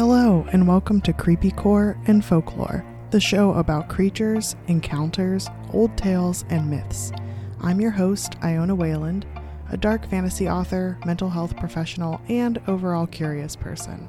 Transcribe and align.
Hello, 0.00 0.46
and 0.50 0.66
welcome 0.66 1.02
to 1.02 1.12
Creepycore 1.12 1.94
and 2.08 2.24
Folklore, 2.24 2.82
the 3.10 3.20
show 3.20 3.52
about 3.52 3.90
creatures, 3.90 4.56
encounters, 4.66 5.46
old 5.74 5.94
tales, 5.98 6.46
and 6.48 6.70
myths. 6.70 7.12
I'm 7.60 7.82
your 7.82 7.90
host, 7.90 8.36
Iona 8.42 8.74
Wayland, 8.74 9.26
a 9.68 9.76
dark 9.76 10.08
fantasy 10.08 10.48
author, 10.48 10.98
mental 11.04 11.28
health 11.28 11.54
professional, 11.58 12.18
and 12.30 12.62
overall 12.66 13.06
curious 13.06 13.54
person. 13.54 14.08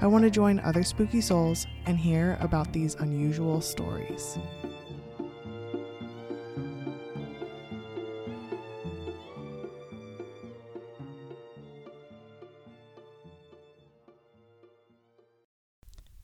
I 0.00 0.06
want 0.06 0.24
to 0.24 0.30
join 0.30 0.60
other 0.60 0.82
spooky 0.82 1.20
souls 1.20 1.66
and 1.84 1.98
hear 1.98 2.38
about 2.40 2.72
these 2.72 2.94
unusual 2.94 3.60
stories. 3.60 4.38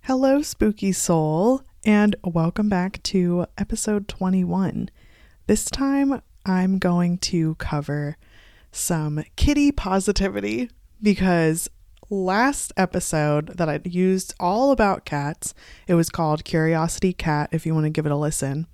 Hello, 0.07 0.43
spooky 0.43 0.93
soul, 0.93 1.63
and 1.83 2.15
welcome 2.23 2.69
back 2.69 3.03
to 3.05 3.47
episode 3.57 4.07
21. 4.07 4.91
This 5.47 5.65
time 5.65 6.21
I'm 6.45 6.79
going 6.79 7.17
to 7.21 7.55
cover 7.55 8.19
some 8.71 9.25
kitty 9.37 9.73
positivity 9.73 10.69
because 11.03 11.71
last 12.11 12.71
episode 12.77 13.57
that 13.57 13.71
I 13.71 13.81
used 13.83 14.35
all 14.39 14.73
about 14.73 15.07
cats, 15.07 15.55
it 15.89 15.95
was 15.95 16.11
called 16.11 16.45
Curiosity 16.45 17.15
Cat, 17.15 17.49
if 17.51 17.65
you 17.65 17.73
want 17.73 17.85
to 17.85 17.91
give 17.91 18.05
it 18.05 18.13
a 18.13 18.17
listen. 18.17 18.67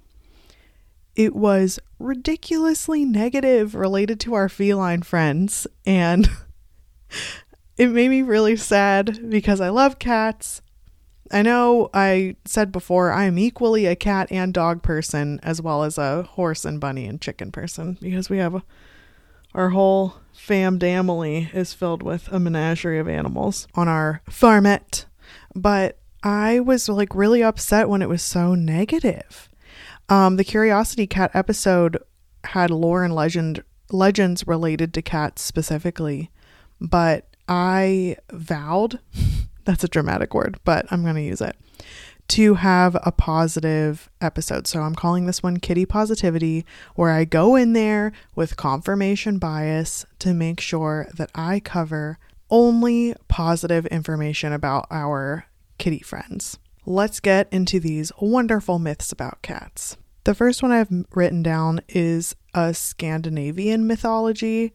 It 1.15 1.37
was 1.37 1.79
ridiculously 2.01 3.05
negative 3.05 3.77
related 3.77 4.19
to 4.19 4.35
our 4.35 4.49
feline 4.49 5.03
friends, 5.03 5.69
and 5.87 6.29
it 7.77 7.87
made 7.87 8.09
me 8.09 8.23
really 8.23 8.57
sad 8.57 9.31
because 9.31 9.61
I 9.61 9.69
love 9.69 10.01
cats 10.01 10.61
I 11.31 11.43
know 11.43 11.91
I 11.95 12.37
said 12.45 12.73
before 12.73 13.13
I 13.13 13.25
am 13.25 13.39
equally 13.39 13.87
a 13.87 13.95
cat 13.95 14.29
and 14.31 14.53
dog 14.53 14.83
person 14.83 15.39
as 15.43 15.63
well 15.63 15.85
as 15.85 15.97
a 15.97 16.25
horse 16.25 16.65
and 16.65 16.81
bunny 16.81 17.07
and 17.07 17.21
chicken 17.21 17.53
person 17.53 17.97
because 18.01 18.29
we 18.29 18.39
have 18.39 18.57
a, 18.57 18.63
our 19.55 19.71
whole 19.71 20.17
fam 20.33 20.81
family 20.81 21.49
is 21.53 21.73
filled 21.73 22.03
with 22.03 22.29
a 22.33 22.41
menagerie 22.41 22.99
of 22.99 23.09
animals 23.09 23.69
on 23.75 23.87
our 23.87 24.23
farmette. 24.29 25.05
But 25.55 25.99
I 26.23 26.61
was 26.61 26.89
like 26.89 27.15
really 27.15 27.43
upset 27.43 27.89
when 27.89 28.03
it 28.03 28.09
was 28.09 28.23
so 28.23 28.55
negative. 28.55 29.49
Um, 30.09 30.37
the 30.37 30.45
Curiosity 30.45 31.07
Cat 31.07 31.31
episode 31.35 31.99
had 32.45 32.71
lore 32.71 33.05
and 33.05 33.15
legend 33.15 33.63
legends 33.93 34.47
related 34.47 34.95
to 34.95 35.03
cats 35.03 35.43
specifically, 35.43 36.31
but 36.81 37.27
I 37.49 38.17
vowed 38.33 39.01
that's 39.71 39.85
a 39.85 39.89
dramatic 39.89 40.35
word, 40.35 40.59
but 40.65 40.85
I'm 40.91 41.03
going 41.03 41.15
to 41.15 41.23
use 41.23 41.41
it 41.41 41.55
to 42.27 42.55
have 42.55 42.97
a 43.05 43.13
positive 43.13 44.11
episode. 44.21 44.67
So 44.67 44.81
I'm 44.81 44.97
calling 44.97 45.27
this 45.27 45.45
one 45.45 45.59
Kitty 45.59 45.87
Positivity, 45.87 46.67
where 46.97 47.11
I 47.11 47.25
go 47.25 47.55
in 47.55 47.73
there 47.73 48.13
with 48.35 48.57
confirmation 48.57 49.39
bias 49.39 50.07
to 50.19 50.35
make 50.35 50.61
sure 50.61 51.09
that 51.15 51.31
I 51.37 51.61
cover 51.61 52.19
only 52.51 53.15
positive 53.29 53.87
information 53.87 54.53
about 54.53 54.87
our 54.91 55.47
kitty 55.79 56.01
friends. 56.01 56.59
Let's 56.85 57.21
get 57.21 57.49
into 57.53 57.79
these 57.79 58.11
wonderful 58.21 58.81
myths 58.81 59.13
about 59.13 59.43
cats. 59.43 59.97
The 60.25 60.35
first 60.35 60.63
one 60.63 60.73
I've 60.73 60.91
written 61.15 61.45
down 61.45 61.81
is 61.89 62.35
a 62.55 62.75
Scandinavian 62.75 63.87
mythology 63.87 64.73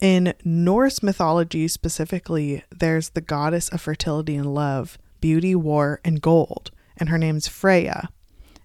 in 0.00 0.34
Norse 0.44 1.02
mythology 1.02 1.66
specifically, 1.68 2.62
there's 2.70 3.10
the 3.10 3.20
goddess 3.20 3.68
of 3.68 3.80
fertility 3.80 4.36
and 4.36 4.54
love, 4.54 4.98
beauty, 5.20 5.54
war, 5.54 6.00
and 6.04 6.20
gold, 6.20 6.70
and 6.96 7.08
her 7.08 7.18
name's 7.18 7.48
Freya. 7.48 8.08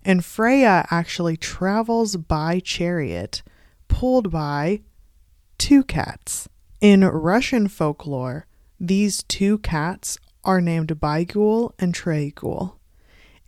And 0.03 0.23
Freya 0.23 0.85
actually 0.91 1.37
travels 1.37 2.17
by 2.17 2.59
chariot, 2.59 3.41
pulled 3.87 4.29
by 4.29 4.81
two 5.57 5.83
cats. 5.83 6.47
In 6.81 7.01
Russian 7.01 7.67
folklore, 7.67 8.45
these 8.79 9.23
two 9.23 9.57
cats 9.59 10.17
are 10.43 10.61
named 10.61 10.99
Bygul 10.99 11.71
and 11.79 11.95
Treygul, 11.95 12.75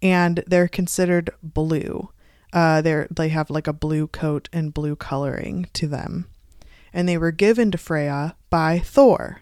and 0.01 0.43
they're 0.47 0.69
considered 0.69 1.29
blue. 1.43 2.09
Uh, 2.53 2.81
they 2.81 3.05
they 3.11 3.29
have 3.29 3.49
like 3.49 3.67
a 3.67 3.73
blue 3.73 4.07
coat 4.07 4.47
and 4.53 4.73
blue 4.73 4.95
coloring 4.95 5.67
to 5.73 5.87
them 5.87 6.29
and 6.95 7.07
they 7.07 7.17
were 7.19 7.31
given 7.31 7.69
to 7.69 7.77
Freya 7.77 8.35
by 8.49 8.79
Thor. 8.79 9.41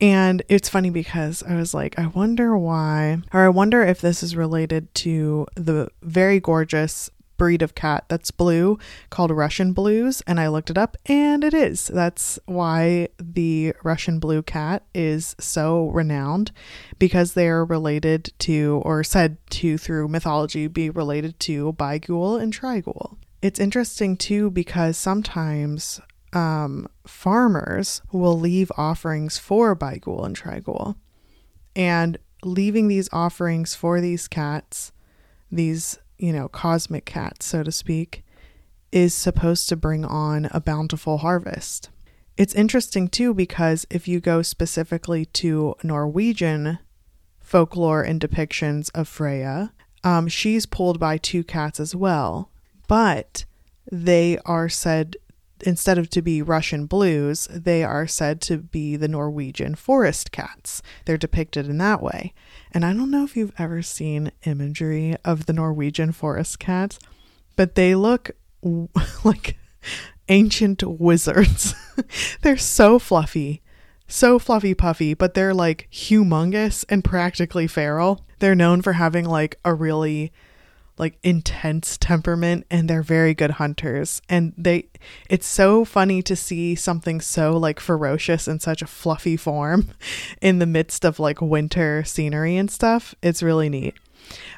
And 0.00 0.42
it's 0.48 0.68
funny 0.68 0.90
because 0.90 1.42
I 1.42 1.54
was 1.54 1.74
like, 1.74 1.98
I 1.98 2.06
wonder 2.06 2.56
why, 2.56 3.18
or 3.32 3.42
I 3.44 3.48
wonder 3.48 3.82
if 3.82 4.00
this 4.00 4.22
is 4.22 4.34
related 4.34 4.92
to 4.96 5.46
the 5.54 5.88
very 6.02 6.40
gorgeous 6.40 7.10
breed 7.36 7.62
of 7.62 7.74
cat 7.74 8.04
that's 8.08 8.32
blue 8.32 8.78
called 9.10 9.30
Russian 9.30 9.72
blues. 9.72 10.22
And 10.26 10.40
I 10.40 10.48
looked 10.48 10.70
it 10.70 10.78
up 10.78 10.96
and 11.06 11.44
it 11.44 11.54
is. 11.54 11.86
That's 11.86 12.38
why 12.46 13.08
the 13.18 13.74
Russian 13.84 14.18
blue 14.18 14.42
cat 14.42 14.84
is 14.94 15.36
so 15.38 15.88
renowned 15.88 16.52
because 16.98 17.34
they 17.34 17.48
are 17.48 17.64
related 17.64 18.32
to, 18.40 18.82
or 18.84 19.04
said 19.04 19.36
to 19.50 19.78
through 19.78 20.08
mythology, 20.08 20.66
be 20.66 20.90
related 20.90 21.38
to 21.40 21.72
Bygul 21.74 22.40
and 22.40 22.52
Treygul. 22.52 23.16
It's 23.40 23.60
interesting 23.60 24.16
too 24.16 24.50
because 24.50 24.96
sometimes 24.96 26.00
um, 26.32 26.88
farmers 27.06 28.02
will 28.12 28.38
leave 28.38 28.70
offerings 28.76 29.38
for 29.38 29.74
Bygul 29.74 30.24
and 30.24 30.36
Treygul. 30.36 30.96
And 31.74 32.18
leaving 32.44 32.88
these 32.88 33.08
offerings 33.12 33.74
for 33.74 34.00
these 34.00 34.28
cats, 34.28 34.92
these, 35.50 35.98
you 36.18 36.32
know, 36.32 36.48
cosmic 36.48 37.04
cats, 37.04 37.46
so 37.46 37.62
to 37.62 37.72
speak, 37.72 38.24
is 38.92 39.14
supposed 39.14 39.68
to 39.68 39.76
bring 39.76 40.04
on 40.04 40.48
a 40.50 40.60
bountiful 40.60 41.18
harvest. 41.18 41.90
It's 42.36 42.54
interesting 42.54 43.08
too 43.08 43.34
because 43.34 43.86
if 43.90 44.06
you 44.06 44.20
go 44.20 44.42
specifically 44.42 45.24
to 45.26 45.74
Norwegian 45.82 46.78
folklore 47.40 48.02
and 48.02 48.20
depictions 48.20 48.90
of 48.94 49.08
Freya, 49.08 49.72
um, 50.04 50.28
she's 50.28 50.64
pulled 50.64 51.00
by 51.00 51.16
two 51.16 51.42
cats 51.42 51.80
as 51.80 51.94
well, 51.96 52.50
but 52.86 53.44
they 53.90 54.38
are 54.44 54.68
said 54.68 55.16
instead 55.62 55.98
of 55.98 56.10
to 56.10 56.22
be 56.22 56.42
Russian 56.42 56.86
blues, 56.86 57.48
they 57.50 57.82
are 57.84 58.06
said 58.06 58.40
to 58.42 58.58
be 58.58 58.96
the 58.96 59.08
Norwegian 59.08 59.74
forest 59.74 60.32
cats. 60.32 60.82
They're 61.04 61.16
depicted 61.16 61.68
in 61.68 61.78
that 61.78 62.02
way. 62.02 62.32
And 62.72 62.84
I 62.84 62.92
don't 62.92 63.10
know 63.10 63.24
if 63.24 63.36
you've 63.36 63.54
ever 63.58 63.82
seen 63.82 64.32
imagery 64.44 65.16
of 65.24 65.46
the 65.46 65.52
Norwegian 65.52 66.12
forest 66.12 66.58
cats, 66.58 66.98
but 67.56 67.74
they 67.74 67.94
look 67.94 68.30
like 69.24 69.56
ancient 70.28 70.82
wizards. 70.82 71.74
they're 72.42 72.56
so 72.56 72.98
fluffy, 72.98 73.62
so 74.06 74.38
fluffy 74.38 74.74
puffy, 74.74 75.14
but 75.14 75.34
they're 75.34 75.54
like 75.54 75.88
humongous 75.92 76.84
and 76.88 77.04
practically 77.04 77.66
feral. 77.66 78.24
They're 78.38 78.54
known 78.54 78.82
for 78.82 78.94
having 78.94 79.24
like 79.24 79.58
a 79.64 79.74
really 79.74 80.32
like 80.98 81.18
intense 81.22 81.96
temperament 81.96 82.66
and 82.70 82.88
they're 82.88 83.02
very 83.02 83.34
good 83.34 83.52
hunters. 83.52 84.20
And 84.28 84.52
they 84.56 84.88
it's 85.28 85.46
so 85.46 85.84
funny 85.84 86.22
to 86.22 86.36
see 86.36 86.74
something 86.74 87.20
so 87.20 87.56
like 87.56 87.80
ferocious 87.80 88.48
in 88.48 88.60
such 88.60 88.82
a 88.82 88.86
fluffy 88.86 89.36
form 89.36 89.90
in 90.42 90.58
the 90.58 90.66
midst 90.66 91.04
of 91.04 91.18
like 91.18 91.40
winter 91.40 92.04
scenery 92.04 92.56
and 92.56 92.70
stuff. 92.70 93.14
It's 93.22 93.42
really 93.42 93.68
neat. 93.68 93.94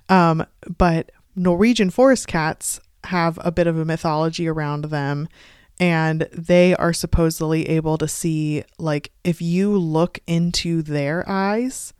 Um 0.09 0.47
but 0.79 1.13
norwegian 1.37 1.91
forest 1.91 2.27
cats 2.27 2.81
have 3.05 3.39
a 3.43 3.53
bit 3.53 3.67
of 3.67 3.79
a 3.79 3.85
mythology 3.85 4.47
around 4.47 4.87
them 4.87 5.29
and 5.79 6.29
they 6.33 6.77
are 6.77 6.93
supposedly 6.93 7.69
able 7.69 7.97
to 7.97 8.07
see 8.07 8.63
like 8.79 9.11
if 9.25 9.41
you 9.41 9.77
look 9.77 10.19
into 10.27 10.83
their 10.83 11.27
eyes 11.29 11.95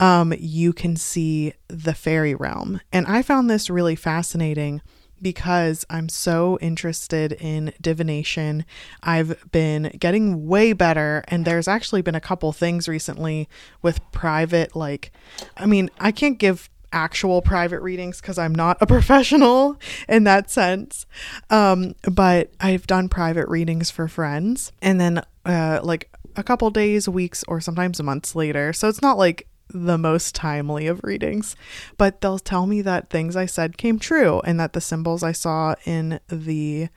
um, 0.00 0.34
you 0.38 0.72
can 0.72 0.96
see 0.96 1.54
the 1.68 1.94
fairy 1.94 2.34
realm. 2.34 2.80
And 2.92 3.06
I 3.06 3.22
found 3.22 3.48
this 3.48 3.70
really 3.70 3.96
fascinating 3.96 4.82
because 5.20 5.84
I'm 5.88 6.08
so 6.08 6.58
interested 6.60 7.32
in 7.32 7.72
divination. 7.80 8.64
I've 9.02 9.50
been 9.50 9.96
getting 9.98 10.46
way 10.46 10.72
better, 10.72 11.24
and 11.28 11.44
there's 11.44 11.68
actually 11.68 12.02
been 12.02 12.14
a 12.14 12.20
couple 12.20 12.52
things 12.52 12.88
recently 12.88 13.48
with 13.82 14.00
private, 14.12 14.76
like, 14.76 15.12
I 15.56 15.66
mean, 15.66 15.90
I 15.98 16.12
can't 16.12 16.38
give 16.38 16.68
actual 16.92 17.42
private 17.42 17.80
readings 17.80 18.20
because 18.20 18.38
I'm 18.38 18.54
not 18.54 18.78
a 18.80 18.86
professional 18.86 19.78
in 20.08 20.24
that 20.24 20.50
sense. 20.50 21.06
Um, 21.50 21.94
but 22.10 22.52
I've 22.60 22.86
done 22.86 23.08
private 23.08 23.48
readings 23.48 23.90
for 23.90 24.08
friends, 24.08 24.72
and 24.82 25.00
then, 25.00 25.22
uh, 25.44 25.80
like, 25.82 26.10
a 26.36 26.42
couple 26.42 26.68
days, 26.70 27.08
weeks, 27.08 27.42
or 27.48 27.62
sometimes 27.62 28.02
months 28.02 28.34
later. 28.34 28.74
So 28.74 28.88
it's 28.88 29.00
not 29.00 29.16
like 29.16 29.48
the 29.68 29.98
most 29.98 30.34
timely 30.34 30.86
of 30.86 31.02
readings, 31.02 31.56
but 31.98 32.20
they'll 32.20 32.38
tell 32.38 32.66
me 32.66 32.82
that 32.82 33.10
things 33.10 33.36
I 33.36 33.46
said 33.46 33.78
came 33.78 33.98
true 33.98 34.40
and 34.40 34.58
that 34.60 34.72
the 34.72 34.80
symbols 34.80 35.22
I 35.22 35.32
saw 35.32 35.74
in 35.84 36.20
the 36.28 36.88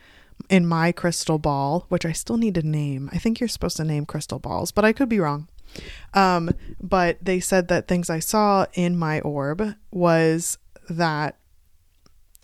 in 0.50 0.66
my 0.66 0.92
crystal 0.92 1.38
ball, 1.38 1.86
which 1.90 2.06
I 2.06 2.12
still 2.14 2.38
need 2.38 2.56
to 2.56 2.62
name. 2.62 3.10
I 3.12 3.18
think 3.18 3.40
you're 3.40 3.50
supposed 3.50 3.78
to 3.78 3.84
name 3.84 4.06
crystal 4.06 4.40
balls, 4.40 4.72
but 4.72 4.86
I 4.86 4.94
could 4.94 5.10
be 5.10 5.20
wrong. 5.20 5.48
Um, 6.14 6.52
but 6.82 7.18
they 7.22 7.40
said 7.40 7.68
that 7.68 7.88
things 7.88 8.10
I 8.10 8.20
saw 8.20 8.66
in 8.74 8.98
my 8.98 9.20
orb 9.22 9.76
was 9.92 10.58
that 10.90 11.38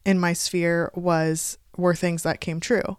in 0.06 0.20
my 0.20 0.34
sphere 0.34 0.92
was 0.94 1.58
were 1.78 1.96
things 1.96 2.24
that 2.24 2.42
came 2.42 2.60
true. 2.60 2.98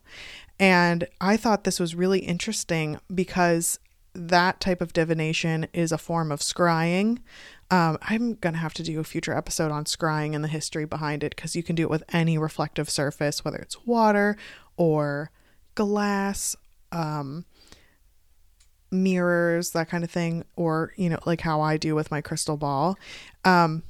And 0.59 1.07
I 1.21 1.37
thought 1.37 1.65
this 1.65 1.79
was 1.79 1.95
really 1.95 2.21
interesting 2.21 2.99
because 3.15 3.79
that 4.17 4.61
type 4.61 4.81
of 4.81 4.93
divination 4.93 5.67
is 5.73 5.93
a 5.93 5.99
form 5.99 6.33
of 6.33 6.41
scrying. 6.41 7.19
Um, 7.71 7.99
I'm 8.03 8.35
going 8.35 8.55
to 8.55 8.61
have 8.61 8.75
to 8.75 8.83
do 8.83 9.01
a 9.01 9.05
future 9.05 9.37
episode 9.37 9.71
on 9.71 9.85
scrying 9.85 10.35
and 10.35 10.43
the 10.43 10.49
history 10.49 10.85
behind 10.85 11.25
it 11.25 11.35
because 11.35 11.57
you 11.57 11.63
can 11.63 11.75
do 11.75 11.83
it 11.83 11.91
with 11.91 12.05
any 12.13 12.39
reflective 12.39 12.89
surface, 12.89 13.45
whether 13.45 13.59
it's 13.59 13.85
water 13.85 14.37
or 14.77 15.31
glass, 15.75 16.57
um, 16.93 17.45
mirrors, 18.91 19.71
that 19.73 19.89
kind 19.89 20.05
of 20.05 20.11
thing, 20.11 20.45
or, 20.55 20.93
you 20.97 21.11
know, 21.11 21.19
like 21.27 21.41
how 21.41 21.61
I 21.61 21.77
do 21.77 21.95
with 21.95 22.11
my 22.11 22.21
crystal 22.21 22.57
ball. 22.57 22.97
Um, 23.45 23.83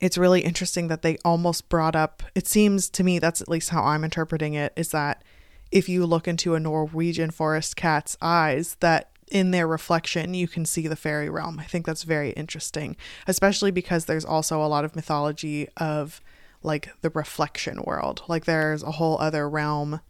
it's 0.00 0.16
really 0.16 0.40
interesting 0.40 0.88
that 0.88 1.02
they 1.02 1.18
almost 1.24 1.68
brought 1.68 1.96
up, 1.96 2.22
it 2.34 2.46
seems 2.46 2.88
to 2.90 3.04
me, 3.04 3.18
that's 3.18 3.42
at 3.42 3.48
least 3.48 3.70
how 3.70 3.82
I'm 3.82 4.04
interpreting 4.04 4.54
it, 4.54 4.72
is 4.76 4.90
that 4.90 5.22
if 5.70 5.88
you 5.88 6.06
look 6.06 6.26
into 6.26 6.54
a 6.54 6.60
Norwegian 6.60 7.30
forest 7.30 7.76
cat's 7.76 8.16
eyes, 8.22 8.76
that 8.80 9.09
in 9.30 9.50
their 9.52 9.66
reflection 9.66 10.34
you 10.34 10.48
can 10.48 10.64
see 10.64 10.86
the 10.86 10.96
fairy 10.96 11.30
realm. 11.30 11.58
I 11.58 11.64
think 11.64 11.86
that's 11.86 12.02
very 12.02 12.30
interesting, 12.30 12.96
especially 13.26 13.70
because 13.70 14.04
there's 14.04 14.24
also 14.24 14.62
a 14.62 14.66
lot 14.66 14.84
of 14.84 14.96
mythology 14.96 15.68
of 15.76 16.20
like 16.62 16.90
the 17.00 17.10
reflection 17.10 17.82
world. 17.82 18.22
Like 18.28 18.44
there's 18.44 18.82
a 18.82 18.92
whole 18.92 19.18
other 19.18 19.48
realm 19.48 20.00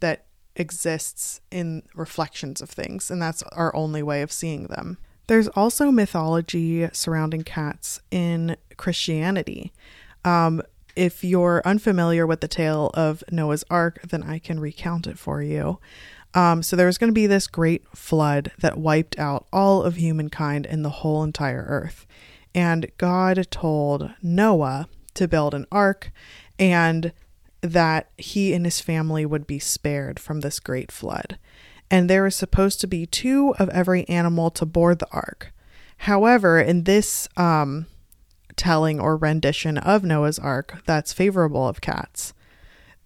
that 0.00 0.26
exists 0.56 1.40
in 1.50 1.82
reflections 1.94 2.60
of 2.60 2.70
things, 2.70 3.10
and 3.10 3.20
that's 3.20 3.42
our 3.52 3.74
only 3.74 4.02
way 4.02 4.22
of 4.22 4.32
seeing 4.32 4.66
them. 4.66 4.98
There's 5.26 5.48
also 5.48 5.90
mythology 5.90 6.88
surrounding 6.92 7.42
cats 7.42 8.00
in 8.10 8.56
Christianity. 8.76 9.72
Um, 10.24 10.62
if 10.96 11.22
you're 11.22 11.62
unfamiliar 11.64 12.26
with 12.26 12.40
the 12.40 12.48
tale 12.48 12.90
of 12.94 13.22
Noah's 13.30 13.64
Ark, 13.70 14.00
then 14.08 14.22
I 14.22 14.38
can 14.38 14.58
recount 14.58 15.06
it 15.06 15.18
for 15.18 15.42
you. 15.42 15.78
Um, 16.34 16.62
so 16.62 16.76
there 16.76 16.86
was 16.86 16.98
going 16.98 17.08
to 17.08 17.14
be 17.14 17.26
this 17.26 17.46
great 17.46 17.84
flood 17.96 18.52
that 18.58 18.78
wiped 18.78 19.18
out 19.18 19.46
all 19.52 19.82
of 19.82 19.96
humankind 19.96 20.66
and 20.66 20.84
the 20.84 20.90
whole 20.90 21.22
entire 21.22 21.64
earth. 21.68 22.06
And 22.54 22.90
God 22.98 23.46
told 23.50 24.10
Noah 24.22 24.88
to 25.14 25.28
build 25.28 25.54
an 25.54 25.66
ark 25.72 26.12
and 26.58 27.12
that 27.60 28.10
he 28.16 28.52
and 28.52 28.64
his 28.64 28.80
family 28.80 29.26
would 29.26 29.46
be 29.46 29.58
spared 29.58 30.20
from 30.20 30.40
this 30.40 30.60
great 30.60 30.92
flood 30.92 31.38
and 31.90 32.08
there 32.08 32.26
is 32.26 32.36
supposed 32.36 32.80
to 32.80 32.86
be 32.86 33.06
two 33.06 33.54
of 33.58 33.68
every 33.70 34.08
animal 34.08 34.50
to 34.52 34.66
board 34.66 34.98
the 34.98 35.10
ark. 35.10 35.52
However, 35.98 36.60
in 36.60 36.84
this 36.84 37.28
um, 37.36 37.86
telling 38.56 39.00
or 39.00 39.16
rendition 39.16 39.78
of 39.78 40.04
Noah's 40.04 40.38
Ark 40.38 40.82
that's 40.86 41.12
favorable 41.12 41.66
of 41.66 41.80
cats, 41.80 42.34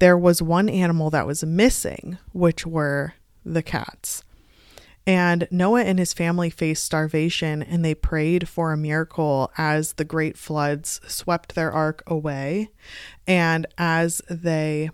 there 0.02 0.18
was 0.18 0.42
one 0.42 0.68
animal 0.68 1.10
that 1.10 1.28
was 1.28 1.44
missing, 1.44 2.18
which 2.32 2.66
were 2.66 3.14
the 3.44 3.62
cats. 3.62 4.24
And 5.06 5.46
Noah 5.52 5.84
and 5.84 5.96
his 5.96 6.12
family 6.12 6.50
faced 6.50 6.82
starvation 6.82 7.62
and 7.62 7.84
they 7.84 7.94
prayed 7.94 8.48
for 8.48 8.72
a 8.72 8.76
miracle 8.76 9.52
as 9.56 9.92
the 9.92 10.04
great 10.04 10.36
floods 10.36 11.00
swept 11.06 11.54
their 11.54 11.70
ark 11.70 12.02
away. 12.08 12.70
And 13.28 13.64
as 13.78 14.20
they 14.28 14.90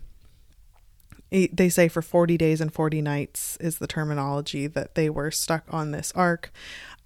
they 1.31 1.71
say 1.71 1.89
for 1.89 2.03
40 2.03 2.37
days 2.37 2.61
and 2.61 2.73
40 2.73 3.01
nights 3.01 3.57
is 3.61 3.79
the 3.79 3.87
terminology 3.87 4.67
that 4.67 4.95
they 4.95 5.09
were 5.09 5.31
stuck 5.31 5.65
on 5.71 5.91
this 5.91 6.13
ark. 6.15 6.53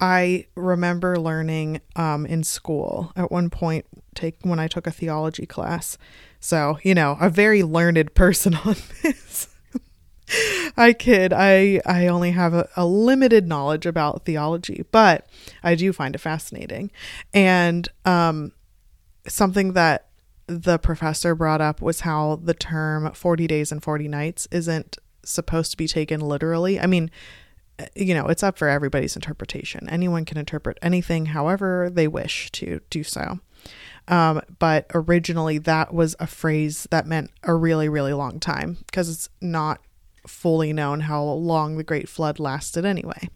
I 0.01 0.47
remember 0.57 1.21
learning 1.21 1.81
um, 1.95 2.27
in 2.27 2.43
school 2.43 3.13
at 3.15 3.31
one 3.31 3.49
point, 3.49 3.87
take 4.17 4.39
when 4.43 4.59
I 4.59 4.67
took 4.67 4.89
a 4.89 4.93
theology 4.93 5.47
class. 5.47 5.99
So 6.43 6.79
you 6.83 6.95
know, 6.95 7.17
a 7.21 7.31
very 7.31 7.63
learned 7.63 8.15
person 8.15 8.55
on 8.65 8.77
this. 9.03 9.49
I 10.77 10.93
kid. 10.93 11.33
I 11.33 11.81
I 11.87 12.09
only 12.09 12.33
have 12.33 12.53
a, 12.53 12.69
a 12.77 12.85
limited 12.85 13.47
knowledge 13.47 13.87
about 13.87 14.25
theology, 14.25 14.85
but 14.91 15.27
I 15.63 15.75
do 15.75 15.93
find 15.93 16.15
it 16.15 16.19
fascinating, 16.19 16.91
and 17.33 17.89
um, 18.05 18.53
something 19.29 19.75
that 19.75 20.09
the 20.47 20.79
professor 20.79 21.35
brought 21.35 21.61
up 21.61 21.81
was 21.81 22.01
how 22.01 22.37
the 22.43 22.55
term 22.55 23.13
40 23.13 23.47
days 23.47 23.71
and 23.73 23.83
40 23.83 24.09
nights 24.09 24.49
isn't 24.51 24.99
supposed 25.25 25.71
to 25.71 25.77
be 25.77 25.87
taken 25.87 26.21
literally. 26.21 26.81
I 26.81 26.87
mean, 26.87 27.11
eh, 27.79 27.87
you 27.95 28.15
know, 28.15 28.27
it's 28.27 28.43
up 28.43 28.59
for 28.59 28.69
everybody's 28.69 29.15
interpretation. 29.15 29.89
Anyone 29.89 30.25
can 30.25 30.39
interpret 30.39 30.79
anything 30.83 31.27
however 31.27 31.89
they 31.91 32.09
wish 32.09 32.51
to 32.53 32.81
do 32.91 33.05
so. 33.05 33.39
Um, 34.09 34.43
but 34.59 34.87
originally, 34.95 35.59
that 35.59 35.95
was 35.95 36.17
a 36.19 36.27
phrase 36.27 36.87
that 36.91 37.07
meant 37.07 37.31
a 37.45 37.55
really, 37.55 37.89
really 37.89 38.13
long 38.13 38.41
time 38.41 38.79
because 38.87 39.09
it's 39.09 39.29
not 39.41 39.81
fully 40.27 40.73
known 40.73 41.01
how 41.01 41.23
long 41.23 41.77
the 41.77 41.85
Great 41.85 42.09
Flood 42.09 42.39
lasted 42.39 42.85
anyway. 42.85 43.29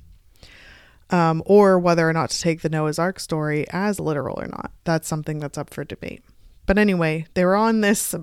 Um, 1.09 1.43
or 1.47 1.79
whether 1.79 2.09
or 2.09 2.13
not 2.13 2.31
to 2.31 2.41
take 2.41 2.63
the 2.63 2.69
Noah's 2.69 2.99
Ark 2.99 3.21
story 3.21 3.65
as 3.71 4.01
literal 4.01 4.41
or 4.41 4.49
not. 4.49 4.73
That's 4.83 5.07
something 5.07 5.39
that's 5.39 5.57
up 5.57 5.71
for 5.71 5.85
debate. 5.85 6.25
But 6.67 6.79
anyway, 6.79 7.27
they 7.35 7.45
were 7.45 7.55
on 7.55 7.81
this 7.81 8.15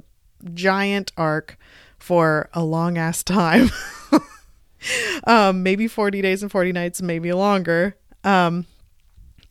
giant 0.53 1.13
ark 1.17 1.57
for 1.97 2.49
a 2.53 2.63
long 2.63 2.97
ass 2.97 3.23
time. 3.23 3.71
um, 5.25 5.63
maybe 5.63 5.87
40 5.87 6.21
days 6.21 6.41
and 6.43 6.51
40 6.51 6.73
nights, 6.73 7.01
maybe 7.01 7.31
longer. 7.31 7.95
Um, 8.25 8.65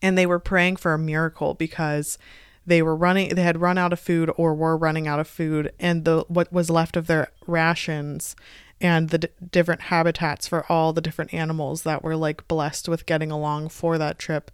and 0.03 0.19
they 0.19 0.27
were 0.27 0.39
praying 0.39 0.77
for 0.77 0.93
a 0.93 0.99
miracle 0.99 1.55
because 1.55 2.19
they 2.67 2.82
were 2.82 2.97
running 2.97 3.35
they 3.35 3.43
had 3.43 3.61
run 3.61 3.79
out 3.79 3.93
of 3.93 4.00
food 4.00 4.31
or 4.37 4.55
were 4.55 4.76
running 4.76 5.09
out 5.09 5.19
of 5.20 5.26
food 5.26 5.73
and 5.79 6.05
the 6.05 6.25
what 6.29 6.53
was 6.53 6.70
left 6.70 6.97
of 6.97 7.06
their 7.06 7.29
rations 7.47 8.37
and 8.82 9.11
the 9.11 9.19
d- 9.19 9.29
different 9.50 9.82
habitats 9.82 10.49
for 10.49 10.70
all 10.70 10.93
the 10.93 11.00
different 11.00 11.32
animals 11.32 11.85
that 11.85 12.03
were 12.03 12.17
like 12.17 12.47
blessed 12.49 12.88
with 12.88 13.06
getting 13.06 13.31
along 13.31 13.69
for 13.69 13.97
that 13.97 14.19
trip 14.19 14.50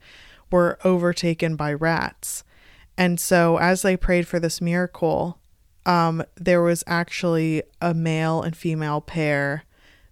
were 0.51 0.79
overtaken 0.85 1.57
by 1.57 1.73
rats. 1.73 2.45
And 2.97 3.19
so, 3.19 3.59
as 3.59 3.83
they 3.83 3.97
prayed 3.97 4.27
for 4.27 4.39
this 4.39 4.61
miracle, 4.61 5.39
um, 5.87 6.23
there 6.37 6.61
was 6.61 6.85
actually 6.87 7.63
a 7.81 7.95
male 7.95 8.43
and 8.43 8.57
female 8.57 9.01
pair 9.01 9.65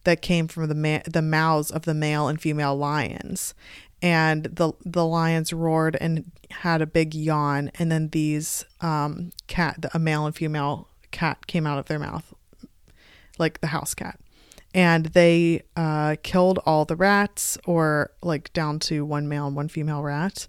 that 0.04 0.22
came 0.22 0.48
from 0.48 0.68
the 0.68 0.74
ma- 0.74 1.02
the 1.06 1.22
mouths 1.22 1.70
of 1.70 1.82
the 1.82 1.94
male 1.94 2.28
and 2.28 2.40
female 2.40 2.76
lions, 2.76 3.54
and 4.02 4.44
the 4.44 4.72
the 4.84 5.04
lions 5.04 5.52
roared 5.52 5.96
and 6.00 6.30
had 6.50 6.82
a 6.82 6.86
big 6.86 7.14
yawn, 7.14 7.70
and 7.78 7.90
then 7.90 8.08
these 8.08 8.64
um, 8.80 9.30
cat, 9.46 9.84
a 9.94 9.98
male 9.98 10.26
and 10.26 10.34
female 10.34 10.88
cat, 11.10 11.46
came 11.46 11.66
out 11.66 11.78
of 11.78 11.86
their 11.86 11.98
mouth, 11.98 12.34
like 13.38 13.60
the 13.60 13.68
house 13.68 13.94
cat, 13.94 14.20
and 14.74 15.06
they 15.06 15.62
uh, 15.76 16.16
killed 16.22 16.58
all 16.66 16.84
the 16.84 16.96
rats, 16.96 17.58
or 17.66 18.10
like 18.22 18.52
down 18.52 18.78
to 18.80 19.04
one 19.04 19.28
male 19.28 19.46
and 19.46 19.56
one 19.56 19.68
female 19.68 20.02
rat, 20.02 20.46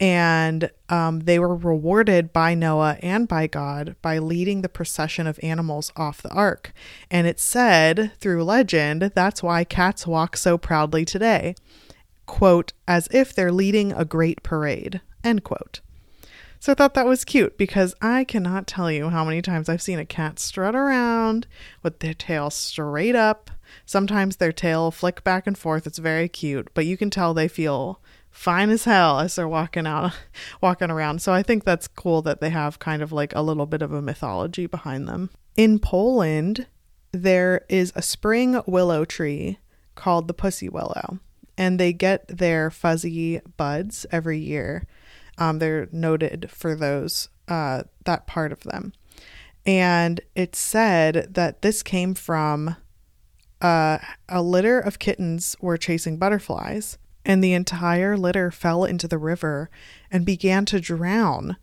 and 0.00 0.70
um, 0.88 1.20
they 1.20 1.38
were 1.38 1.56
rewarded 1.56 2.32
by 2.32 2.54
Noah 2.54 2.98
and 3.02 3.26
by 3.26 3.46
God 3.46 3.96
by 4.00 4.18
leading 4.18 4.62
the 4.62 4.68
procession 4.68 5.26
of 5.26 5.40
animals 5.42 5.92
off 5.96 6.22
the 6.22 6.30
ark. 6.30 6.72
And 7.10 7.26
it 7.26 7.40
said 7.40 8.12
through 8.18 8.44
legend 8.44 9.12
that's 9.14 9.42
why 9.42 9.64
cats 9.64 10.06
walk 10.06 10.36
so 10.36 10.56
proudly 10.56 11.04
today. 11.04 11.54
Quote, 12.28 12.74
as 12.86 13.08
if 13.10 13.34
they're 13.34 13.50
leading 13.50 13.90
a 13.92 14.04
great 14.04 14.44
parade. 14.44 15.00
End 15.24 15.42
quote. 15.42 15.80
So 16.60 16.72
I 16.72 16.74
thought 16.74 16.94
that 16.94 17.06
was 17.06 17.24
cute 17.24 17.56
because 17.56 17.94
I 18.02 18.22
cannot 18.22 18.66
tell 18.66 18.92
you 18.92 19.08
how 19.08 19.24
many 19.24 19.40
times 19.40 19.68
I've 19.68 19.82
seen 19.82 19.98
a 19.98 20.04
cat 20.04 20.38
strut 20.38 20.76
around 20.76 21.46
with 21.82 22.00
their 22.00 22.14
tail 22.14 22.50
straight 22.50 23.16
up. 23.16 23.50
Sometimes 23.86 24.36
their 24.36 24.52
tail 24.52 24.90
flick 24.90 25.24
back 25.24 25.46
and 25.46 25.56
forth. 25.56 25.86
It's 25.86 25.98
very 25.98 26.28
cute, 26.28 26.68
but 26.74 26.86
you 26.86 26.96
can 26.96 27.10
tell 27.10 27.32
they 27.32 27.48
feel 27.48 28.00
fine 28.30 28.70
as 28.70 28.84
hell 28.84 29.20
as 29.20 29.34
they're 29.34 29.48
walking 29.48 29.86
out 29.86 30.12
walking 30.60 30.90
around. 30.90 31.22
So 31.22 31.32
I 31.32 31.42
think 31.42 31.64
that's 31.64 31.88
cool 31.88 32.22
that 32.22 32.40
they 32.40 32.50
have 32.50 32.78
kind 32.78 33.02
of 33.02 33.10
like 33.10 33.34
a 33.34 33.42
little 33.42 33.66
bit 33.66 33.82
of 33.82 33.92
a 33.92 34.02
mythology 34.02 34.66
behind 34.66 35.08
them. 35.08 35.30
In 35.56 35.78
Poland, 35.78 36.66
there 37.10 37.64
is 37.68 37.90
a 37.96 38.02
spring 38.02 38.60
willow 38.66 39.04
tree 39.04 39.58
called 39.94 40.28
the 40.28 40.34
pussy 40.34 40.68
willow, 40.68 41.20
and 41.58 41.78
they 41.78 41.92
get 41.92 42.26
their 42.28 42.70
fuzzy 42.70 43.40
buds 43.58 44.06
every 44.10 44.38
year. 44.38 44.86
Um, 45.36 45.58
they're 45.58 45.88
noted 45.92 46.50
for 46.50 46.74
those 46.74 47.28
uh, 47.48 47.82
that 48.04 48.26
part 48.26 48.52
of 48.52 48.60
them, 48.60 48.92
and 49.66 50.20
it's 50.34 50.58
said 50.58 51.34
that 51.34 51.62
this 51.62 51.82
came 51.82 52.14
from 52.14 52.76
uh, 53.60 53.98
a 54.28 54.40
litter 54.40 54.78
of 54.78 54.98
kittens 54.98 55.56
were 55.60 55.76
chasing 55.76 56.16
butterflies 56.16 56.96
and 57.28 57.44
the 57.44 57.52
entire 57.52 58.16
litter 58.16 58.50
fell 58.50 58.84
into 58.84 59.06
the 59.06 59.18
river 59.18 59.68
and 60.10 60.24
began 60.24 60.64
to 60.64 60.80
drown. 60.80 61.56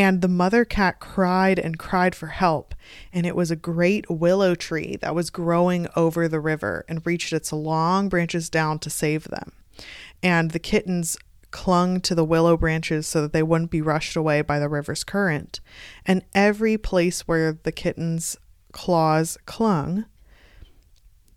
And 0.00 0.22
the 0.22 0.28
mother 0.28 0.64
cat 0.64 0.98
cried 0.98 1.58
and 1.58 1.78
cried 1.78 2.14
for 2.14 2.28
help, 2.28 2.74
and 3.12 3.26
it 3.26 3.36
was 3.36 3.50
a 3.50 3.54
great 3.54 4.08
willow 4.08 4.54
tree 4.54 4.96
that 5.02 5.14
was 5.14 5.28
growing 5.28 5.88
over 5.94 6.26
the 6.26 6.40
river 6.40 6.86
and 6.88 7.04
reached 7.04 7.34
its 7.34 7.52
long 7.52 8.08
branches 8.08 8.48
down 8.48 8.78
to 8.78 8.88
save 8.88 9.24
them. 9.24 9.52
and 10.22 10.52
the 10.52 10.58
kittens 10.58 11.18
clung 11.50 12.00
to 12.00 12.14
the 12.14 12.24
willow 12.24 12.56
branches 12.56 13.06
so 13.06 13.20
that 13.20 13.34
they 13.34 13.42
wouldn't 13.42 13.70
be 13.70 13.82
rushed 13.82 14.16
away 14.16 14.40
by 14.40 14.58
the 14.58 14.70
river's 14.70 15.04
current. 15.04 15.60
And 16.06 16.24
every 16.34 16.78
place 16.78 17.28
where 17.28 17.52
the 17.52 17.72
kitten's 17.72 18.38
claws 18.72 19.36
clung, 19.44 20.06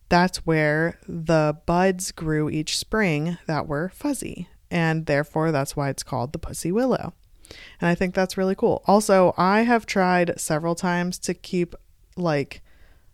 that's 0.08 0.46
where 0.46 1.00
the 1.06 1.58
buds 1.66 2.14
grew 2.14 2.50
each 2.50 2.78
spring 2.78 3.38
that 3.46 3.68
were 3.68 3.90
fuzzy. 3.90 4.48
And 4.72 5.06
therefore, 5.06 5.52
that's 5.52 5.76
why 5.76 5.90
it's 5.90 6.04
called 6.04 6.32
the 6.32 6.40
pussy 6.40 6.72
willow. 6.72 7.14
And 7.80 7.90
I 7.90 7.96
think 7.96 8.14
that's 8.14 8.38
really 8.38 8.56
cool. 8.56 8.84
Also, 8.86 9.34
I 9.38 9.62
have 9.62 9.86
tried 9.86 10.40
several 10.40 10.76
times 10.76 11.20
to 11.20 11.34
keep 11.34 11.76
like 12.16 12.62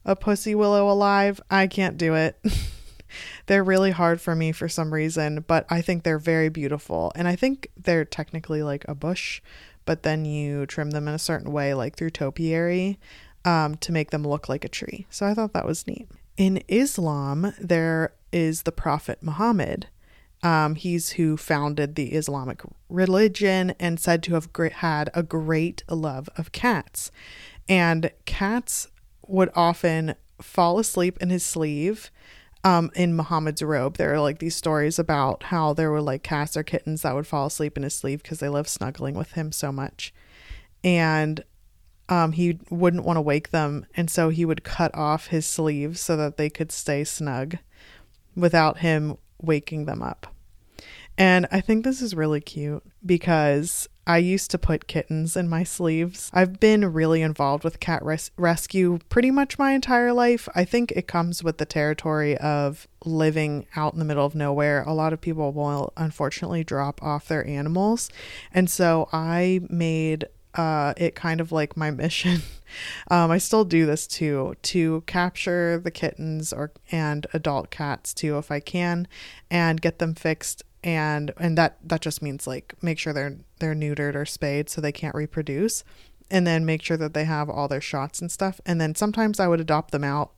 a 0.05 0.15
pussy 0.15 0.55
willow 0.55 0.89
alive. 0.89 1.39
I 1.49 1.67
can't 1.67 1.97
do 1.97 2.15
it. 2.15 2.39
they're 3.45 3.63
really 3.63 3.91
hard 3.91 4.21
for 4.21 4.35
me 4.35 4.51
for 4.51 4.69
some 4.69 4.93
reason, 4.93 5.43
but 5.47 5.65
I 5.69 5.81
think 5.81 6.03
they're 6.03 6.19
very 6.19 6.49
beautiful. 6.49 7.11
And 7.15 7.27
I 7.27 7.35
think 7.35 7.67
they're 7.77 8.05
technically 8.05 8.63
like 8.63 8.85
a 8.87 8.95
bush, 8.95 9.41
but 9.85 10.03
then 10.03 10.25
you 10.25 10.65
trim 10.65 10.91
them 10.91 11.07
in 11.07 11.13
a 11.13 11.19
certain 11.19 11.51
way, 11.51 11.73
like 11.73 11.95
through 11.95 12.11
topiary, 12.11 12.99
um, 13.45 13.75
to 13.77 13.91
make 13.91 14.11
them 14.11 14.23
look 14.23 14.49
like 14.49 14.65
a 14.65 14.69
tree. 14.69 15.05
So 15.09 15.25
I 15.25 15.33
thought 15.33 15.53
that 15.53 15.65
was 15.65 15.87
neat. 15.87 16.07
In 16.37 16.63
Islam, 16.67 17.53
there 17.59 18.13
is 18.31 18.63
the 18.63 18.71
Prophet 18.71 19.19
Muhammad. 19.21 19.87
Um, 20.41 20.75
he's 20.75 21.11
who 21.11 21.35
founded 21.35 21.95
the 21.95 22.13
Islamic 22.13 22.61
religion 22.87 23.75
and 23.79 23.99
said 23.99 24.23
to 24.23 24.35
have 24.35 24.49
had 24.73 25.09
a 25.13 25.23
great 25.23 25.83
love 25.89 26.29
of 26.37 26.51
cats. 26.51 27.11
And 27.67 28.11
cats 28.25 28.87
would 29.27 29.49
often 29.53 30.15
fall 30.41 30.79
asleep 30.79 31.17
in 31.21 31.29
his 31.29 31.45
sleeve 31.45 32.09
um, 32.63 32.91
in 32.95 33.15
Muhammad's 33.15 33.61
robe. 33.61 33.97
There 33.97 34.13
are 34.13 34.19
like 34.19 34.39
these 34.39 34.55
stories 34.55 34.97
about 34.97 35.43
how 35.43 35.73
there 35.73 35.91
were 35.91 36.01
like 36.01 36.23
cats 36.23 36.57
or 36.57 36.63
kittens 36.63 37.01
that 37.01 37.15
would 37.15 37.27
fall 37.27 37.47
asleep 37.47 37.77
in 37.77 37.83
his 37.83 37.95
sleeve 37.95 38.23
because 38.23 38.39
they 38.39 38.49
loved 38.49 38.69
snuggling 38.69 39.15
with 39.15 39.33
him 39.33 39.51
so 39.51 39.71
much. 39.71 40.13
And 40.83 41.43
um, 42.07 42.31
he 42.31 42.59
wouldn't 42.69 43.05
want 43.05 43.17
to 43.17 43.21
wake 43.21 43.51
them. 43.51 43.85
And 43.95 44.09
so 44.09 44.29
he 44.29 44.45
would 44.45 44.63
cut 44.63 44.93
off 44.95 45.27
his 45.27 45.45
sleeves 45.45 46.01
so 46.01 46.17
that 46.17 46.37
they 46.37 46.49
could 46.49 46.71
stay 46.71 47.03
snug 47.03 47.57
without 48.35 48.79
him 48.79 49.17
waking 49.41 49.85
them 49.85 50.01
up. 50.01 50.27
And 51.17 51.47
I 51.51 51.59
think 51.59 51.83
this 51.83 52.01
is 52.01 52.15
really 52.15 52.39
cute 52.39 52.81
because 53.05 53.89
I 54.07 54.17
used 54.19 54.49
to 54.51 54.57
put 54.57 54.87
kittens 54.87 55.35
in 55.35 55.49
my 55.49 55.63
sleeves. 55.63 56.31
I've 56.33 56.59
been 56.59 56.93
really 56.93 57.21
involved 57.21 57.63
with 57.63 57.81
cat 57.81 58.03
res- 58.03 58.31
rescue 58.37 58.99
pretty 59.09 59.29
much 59.29 59.59
my 59.59 59.73
entire 59.73 60.13
life. 60.13 60.47
I 60.55 60.63
think 60.63 60.93
it 60.93 61.07
comes 61.07 61.43
with 61.43 61.57
the 61.57 61.65
territory 61.65 62.37
of 62.37 62.87
living 63.05 63.67
out 63.75 63.93
in 63.93 63.99
the 63.99 64.05
middle 64.05 64.25
of 64.25 64.33
nowhere. 64.33 64.83
A 64.87 64.93
lot 64.93 65.11
of 65.11 65.19
people 65.19 65.51
will 65.51 65.91
unfortunately 65.97 66.63
drop 66.63 67.03
off 67.03 67.27
their 67.27 67.45
animals. 67.45 68.09
And 68.53 68.69
so 68.69 69.09
I 69.11 69.59
made 69.69 70.25
uh, 70.55 70.93
it 70.97 71.15
kind 71.15 71.41
of 71.41 71.51
like 71.51 71.77
my 71.77 71.91
mission. 72.03 72.41
um, 73.09 73.31
I 73.31 73.37
still 73.37 73.65
do 73.65 73.85
this 73.85 74.07
too 74.07 74.55
to 74.63 75.03
capture 75.07 75.79
the 75.79 75.91
kittens 75.91 76.53
or 76.53 76.71
and 76.91 77.27
adult 77.33 77.69
cats 77.69 78.13
too 78.13 78.37
if 78.37 78.51
I 78.51 78.59
can, 78.59 79.07
and 79.49 79.81
get 79.81 79.99
them 79.99 80.15
fixed. 80.15 80.63
And 80.83 81.31
and 81.37 81.57
that 81.57 81.77
that 81.83 82.01
just 82.01 82.21
means 82.21 82.47
like 82.47 82.73
make 82.81 82.99
sure 82.99 83.11
they're 83.11 83.37
they're 83.59 83.75
neutered 83.75 84.15
or 84.15 84.25
spayed 84.25 84.69
so 84.69 84.79
they 84.79 84.93
can't 84.93 85.15
reproduce 85.15 85.83
and 86.31 86.45
then 86.45 86.65
make 86.65 86.83
sure 86.83 86.95
that 86.95 87.13
they 87.13 87.25
have 87.25 87.49
all 87.49 87.67
their 87.67 87.81
shots 87.81 88.21
and 88.21 88.31
stuff. 88.31 88.61
And 88.65 88.79
then 88.79 88.95
sometimes 88.95 89.39
I 89.39 89.47
would 89.47 89.59
adopt 89.59 89.91
them 89.91 90.03
out 90.03 90.31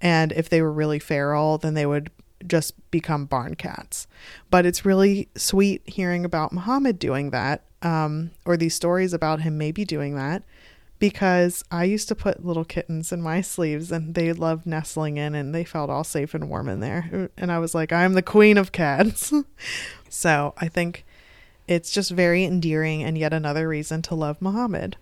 and 0.00 0.32
if 0.32 0.48
they 0.48 0.62
were 0.62 0.72
really 0.72 0.98
feral 0.98 1.58
then 1.58 1.74
they 1.74 1.84
would 1.84 2.10
just 2.46 2.90
become 2.90 3.26
barn 3.26 3.54
cats. 3.54 4.06
But 4.50 4.64
it's 4.64 4.84
really 4.84 5.28
sweet 5.36 5.82
hearing 5.86 6.24
about 6.24 6.52
Muhammad 6.52 6.98
doing 6.98 7.30
that 7.30 7.64
um, 7.82 8.30
or 8.44 8.56
these 8.56 8.74
stories 8.74 9.12
about 9.12 9.40
him 9.40 9.58
maybe 9.58 9.84
doing 9.84 10.14
that 10.16 10.42
because 11.02 11.64
I 11.68 11.82
used 11.82 12.06
to 12.08 12.14
put 12.14 12.46
little 12.46 12.64
kittens 12.64 13.10
in 13.10 13.20
my 13.20 13.40
sleeves 13.40 13.90
and 13.90 14.14
they 14.14 14.32
loved 14.32 14.66
nestling 14.66 15.16
in 15.16 15.34
and 15.34 15.52
they 15.52 15.64
felt 15.64 15.90
all 15.90 16.04
safe 16.04 16.32
and 16.32 16.48
warm 16.48 16.68
in 16.68 16.78
there. 16.78 17.28
And 17.36 17.50
I 17.50 17.58
was 17.58 17.74
like, 17.74 17.92
I'm 17.92 18.12
the 18.12 18.22
queen 18.22 18.56
of 18.56 18.70
cats. 18.70 19.32
so 20.08 20.54
I 20.58 20.68
think 20.68 21.04
it's 21.66 21.90
just 21.90 22.12
very 22.12 22.44
endearing 22.44 23.02
and 23.02 23.18
yet 23.18 23.32
another 23.32 23.66
reason 23.66 24.00
to 24.02 24.14
love 24.14 24.40
Muhammad. 24.40 24.96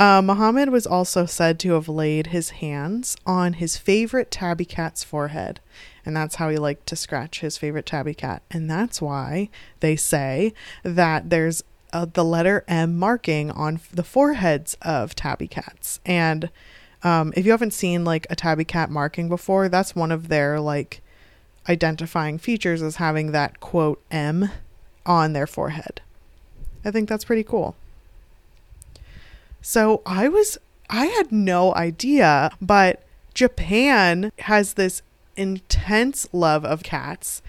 Uh, 0.00 0.20
Muhammad 0.20 0.70
was 0.70 0.84
also 0.84 1.26
said 1.26 1.60
to 1.60 1.74
have 1.74 1.88
laid 1.88 2.28
his 2.28 2.50
hands 2.50 3.16
on 3.24 3.52
his 3.52 3.76
favorite 3.76 4.32
tabby 4.32 4.64
cat's 4.64 5.04
forehead. 5.04 5.60
And 6.04 6.16
that's 6.16 6.36
how 6.36 6.48
he 6.48 6.56
liked 6.56 6.86
to 6.86 6.96
scratch 6.96 7.40
his 7.40 7.56
favorite 7.56 7.86
tabby 7.86 8.14
cat. 8.14 8.42
And 8.50 8.68
that's 8.68 9.00
why 9.00 9.50
they 9.78 9.94
say 9.94 10.54
that 10.82 11.30
there's 11.30 11.62
uh, 11.92 12.06
the 12.12 12.24
letter 12.24 12.64
M 12.68 12.96
marking 12.96 13.50
on 13.50 13.80
the 13.92 14.04
foreheads 14.04 14.76
of 14.82 15.14
tabby 15.14 15.48
cats. 15.48 16.00
And 16.04 16.50
um, 17.02 17.32
if 17.36 17.44
you 17.44 17.50
haven't 17.52 17.72
seen 17.72 18.04
like 18.04 18.26
a 18.30 18.36
tabby 18.36 18.64
cat 18.64 18.90
marking 18.90 19.28
before, 19.28 19.68
that's 19.68 19.94
one 19.94 20.12
of 20.12 20.28
their 20.28 20.60
like 20.60 21.02
identifying 21.68 22.38
features 22.38 22.82
is 22.82 22.96
having 22.96 23.32
that 23.32 23.60
quote 23.60 24.02
M 24.10 24.50
on 25.06 25.32
their 25.32 25.46
forehead. 25.46 26.00
I 26.84 26.90
think 26.90 27.08
that's 27.08 27.24
pretty 27.24 27.44
cool. 27.44 27.76
So 29.62 30.02
I 30.06 30.28
was, 30.28 30.58
I 30.88 31.06
had 31.06 31.30
no 31.30 31.74
idea, 31.74 32.50
but 32.60 33.02
Japan 33.34 34.32
has 34.40 34.74
this 34.74 35.02
intense 35.36 36.28
love 36.32 36.64
of 36.64 36.82
cats. 36.82 37.42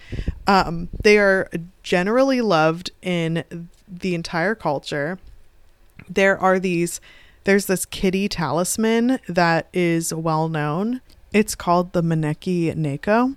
Um, 0.46 0.88
they 1.02 1.18
are 1.18 1.50
generally 1.82 2.40
loved 2.40 2.90
in 3.02 3.68
the 4.00 4.14
entire 4.14 4.54
culture. 4.54 5.18
There 6.08 6.38
are 6.38 6.58
these, 6.58 7.00
there's 7.44 7.66
this 7.66 7.84
kitty 7.84 8.28
talisman 8.28 9.18
that 9.28 9.68
is 9.72 10.12
well 10.12 10.48
known. 10.48 11.00
It's 11.32 11.54
called 11.54 11.92
the 11.92 12.02
Maneki 12.02 12.74
Neko, 12.74 13.36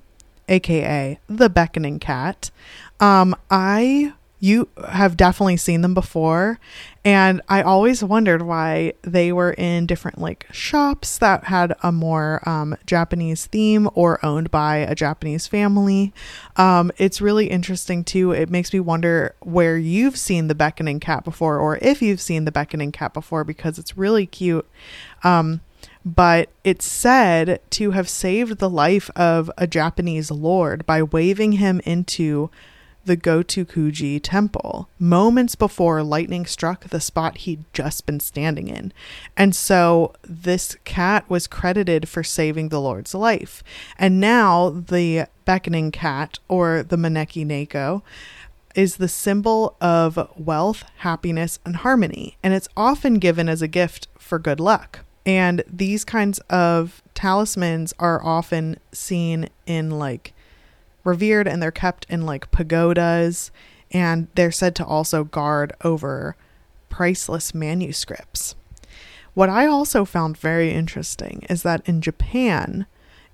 aka 0.49 1.19
the 1.27 1.49
beckoning 1.49 1.99
cat. 1.99 2.51
Um, 2.99 3.35
I 3.49 4.13
you 4.39 4.67
have 4.89 5.17
definitely 5.17 5.57
seen 5.57 5.81
them 5.81 5.93
before. 5.93 6.59
And 7.03 7.41
i 7.47 7.61
always 7.61 8.03
wondered 8.03 8.41
why 8.41 8.93
they 9.03 9.31
were 9.31 9.53
in 9.53 9.85
different 9.85 10.17
like 10.17 10.47
shops 10.51 11.19
that 11.19 11.45
had 11.45 11.75
a 11.83 11.91
more 11.91 12.41
um, 12.49 12.75
japanese 12.87 13.45
theme 13.45 13.87
or 13.93 14.23
owned 14.25 14.49
by 14.49 14.77
a 14.77 14.95
japanese 14.95 15.45
family. 15.47 16.13
Um, 16.55 16.91
it's 16.97 17.21
really 17.21 17.47
interesting 17.47 18.03
too. 18.03 18.31
It 18.31 18.49
makes 18.49 18.73
me 18.73 18.79
wonder 18.79 19.35
where 19.41 19.77
you've 19.77 20.17
seen 20.17 20.47
the 20.47 20.55
beckoning 20.55 20.99
cat 20.99 21.23
before 21.23 21.59
or 21.59 21.77
if 21.81 22.01
you've 22.01 22.21
seen 22.21 22.45
the 22.45 22.51
beckoning 22.51 22.91
cat 22.91 23.13
before 23.13 23.43
because 23.43 23.77
it's 23.77 23.97
really 23.97 24.25
cute. 24.25 24.67
Um, 25.23 25.61
but 26.03 26.49
it's 26.63 26.85
said 26.85 27.59
to 27.71 27.91
have 27.91 28.09
saved 28.09 28.57
the 28.57 28.69
life 28.69 29.09
of 29.15 29.51
a 29.57 29.67
japanese 29.67 30.29
lord 30.29 30.85
by 30.85 31.01
waving 31.01 31.53
him 31.53 31.81
into 31.85 32.49
the 33.05 33.15
Gotokuji 33.15 34.19
temple 34.21 34.89
moments 34.99 35.55
before 35.55 36.03
lightning 36.03 36.45
struck 36.45 36.85
the 36.85 36.99
spot 36.99 37.37
he'd 37.39 37.63
just 37.71 38.05
been 38.05 38.19
standing 38.19 38.67
in. 38.67 38.91
And 39.37 39.55
so 39.55 40.13
this 40.23 40.75
cat 40.83 41.29
was 41.29 41.47
credited 41.47 42.09
for 42.09 42.23
saving 42.23 42.69
the 42.69 42.81
Lord's 42.81 43.13
life. 43.13 43.63
And 43.97 44.19
now 44.19 44.69
the 44.69 45.27
beckoning 45.45 45.91
cat, 45.91 46.39
or 46.47 46.83
the 46.83 46.97
Maneki 46.97 47.45
Neko, 47.45 48.01
is 48.73 48.97
the 48.97 49.07
symbol 49.07 49.77
of 49.79 50.29
wealth, 50.35 50.83
happiness, 50.97 51.59
and 51.65 51.77
harmony. 51.77 52.37
And 52.43 52.53
it's 52.53 52.67
often 52.75 53.19
given 53.19 53.47
as 53.47 53.61
a 53.61 53.67
gift 53.67 54.07
for 54.17 54.39
good 54.39 54.59
luck. 54.59 54.99
And 55.25 55.63
these 55.67 56.03
kinds 56.03 56.39
of 56.49 57.01
talismans 57.13 57.93
are 57.97 58.23
often 58.23 58.77
seen 58.91 59.49
in 59.65 59.89
like 59.91 60.33
revered 61.05 61.47
and 61.47 61.61
they're 61.61 61.71
kept 61.71 62.05
in 62.09 62.25
like 62.25 62.51
pagodas 62.51 63.51
and 63.91 64.27
they're 64.35 64.51
said 64.51 64.75
to 64.75 64.85
also 64.85 65.23
guard 65.23 65.71
over 65.83 66.35
priceless 66.89 67.53
manuscripts. 67.53 68.55
What 69.33 69.49
I 69.49 69.67
also 69.67 70.03
found 70.05 70.37
very 70.37 70.71
interesting 70.71 71.45
is 71.49 71.63
that 71.63 71.81
in 71.87 72.01
Japan, 72.01 72.85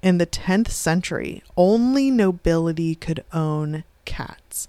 in 0.02 0.18
the 0.18 0.26
10th 0.26 0.70
century, 0.70 1.44
only 1.56 2.12
nobility 2.12 2.96
could 2.96 3.24
own 3.32 3.84
cats. 4.06 4.68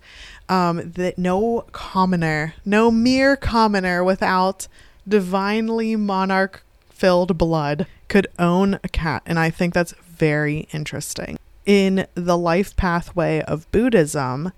Um, 0.49 0.93
that 0.93 1.17
no 1.17 1.65
commoner, 1.73 2.55
no 2.65 2.91
mere 2.91 3.37
commoner 3.37 4.05
without 4.05 4.69
divinely 5.09 5.97
monarch 5.97 6.63
filled 6.91 7.39
blood 7.39 7.87
could 8.09 8.27
own 8.39 8.79
a 8.85 8.89
cat. 8.89 9.23
And 9.25 9.39
I 9.39 9.49
think 9.49 9.73
that's 9.73 9.95
very 10.03 10.69
interesting 10.73 11.39
in 11.67 12.07
the 12.15 12.37
life 12.37 12.77
pathway 12.77 13.41
of 13.43 13.71
Buddhism, 13.71 14.53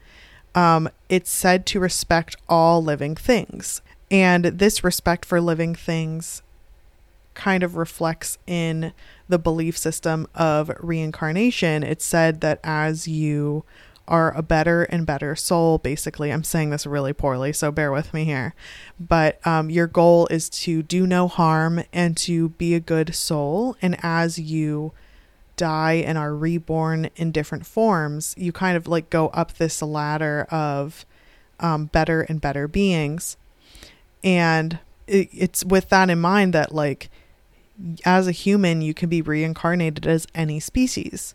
um, 0.54 0.88
it's 1.08 1.30
said 1.30 1.66
to 1.66 1.80
respect 1.80 2.36
all 2.48 2.82
living 2.82 3.14
things. 3.16 3.82
And 4.10 4.44
this 4.44 4.84
respect 4.84 5.24
for 5.24 5.40
living 5.40 5.74
things 5.74 6.42
kind 7.34 7.62
of 7.62 7.76
reflects 7.76 8.38
in 8.46 8.92
the 9.28 9.38
belief 9.38 9.76
system 9.76 10.28
of 10.34 10.70
reincarnation. 10.78 11.82
It's 11.82 12.04
said 12.04 12.40
that 12.42 12.60
as 12.62 13.08
you 13.08 13.64
are 14.06 14.36
a 14.36 14.42
better 14.42 14.84
and 14.84 15.06
better 15.06 15.34
soul. 15.34 15.78
Basically, 15.78 16.30
I'm 16.32 16.44
saying 16.44 16.70
this 16.70 16.86
really 16.86 17.12
poorly, 17.12 17.52
so 17.52 17.70
bear 17.70 17.90
with 17.90 18.12
me 18.12 18.24
here. 18.24 18.54
But 19.00 19.44
um, 19.46 19.70
your 19.70 19.86
goal 19.86 20.26
is 20.30 20.48
to 20.50 20.82
do 20.82 21.06
no 21.06 21.26
harm 21.26 21.82
and 21.92 22.16
to 22.18 22.50
be 22.50 22.74
a 22.74 22.80
good 22.80 23.14
soul. 23.14 23.76
And 23.80 23.96
as 24.02 24.38
you 24.38 24.92
die 25.56 25.94
and 25.94 26.18
are 26.18 26.34
reborn 26.34 27.10
in 27.16 27.30
different 27.30 27.66
forms, 27.66 28.34
you 28.36 28.52
kind 28.52 28.76
of 28.76 28.86
like 28.86 29.10
go 29.10 29.28
up 29.28 29.54
this 29.54 29.80
ladder 29.82 30.46
of 30.50 31.06
um, 31.60 31.86
better 31.86 32.22
and 32.22 32.40
better 32.40 32.68
beings. 32.68 33.36
And 34.22 34.78
it, 35.06 35.28
it's 35.32 35.64
with 35.64 35.88
that 35.90 36.10
in 36.10 36.20
mind 36.20 36.54
that, 36.54 36.74
like, 36.74 37.10
as 38.04 38.26
a 38.26 38.32
human, 38.32 38.82
you 38.82 38.94
can 38.94 39.08
be 39.08 39.20
reincarnated 39.20 40.06
as 40.06 40.26
any 40.34 40.60
species. 40.60 41.34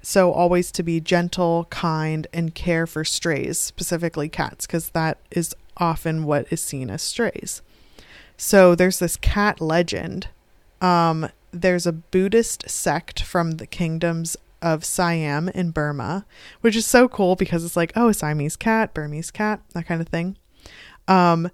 So, 0.00 0.32
always 0.32 0.72
to 0.72 0.82
be 0.82 1.00
gentle, 1.00 1.66
kind, 1.70 2.26
and 2.32 2.54
care 2.54 2.86
for 2.86 3.04
strays, 3.04 3.58
specifically 3.58 4.28
cats, 4.28 4.66
because 4.66 4.90
that 4.90 5.18
is 5.30 5.54
often 5.76 6.24
what 6.24 6.46
is 6.50 6.62
seen 6.62 6.90
as 6.90 7.02
strays. 7.02 7.62
So, 8.36 8.74
there's 8.74 8.98
this 8.98 9.16
cat 9.16 9.60
legend. 9.60 10.28
Um, 10.80 11.28
there's 11.52 11.86
a 11.86 11.92
Buddhist 11.92 12.68
sect 12.68 13.22
from 13.22 13.52
the 13.52 13.66
kingdoms 13.66 14.36
of 14.60 14.84
Siam 14.84 15.48
in 15.48 15.70
Burma, 15.70 16.24
which 16.60 16.76
is 16.76 16.86
so 16.86 17.08
cool 17.08 17.36
because 17.36 17.64
it's 17.64 17.76
like, 17.76 17.92
oh, 17.96 18.08
a 18.08 18.14
Siamese 18.14 18.56
cat, 18.56 18.94
Burmese 18.94 19.30
cat, 19.30 19.60
that 19.74 19.86
kind 19.86 20.00
of 20.00 20.08
thing. 20.08 20.36
Um, 21.08 21.50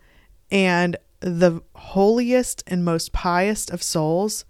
and 0.51 0.97
the 1.21 1.63
holiest 1.75 2.63
and 2.67 2.85
most 2.85 3.13
pious 3.13 3.69
of 3.69 3.83
souls 3.83 4.45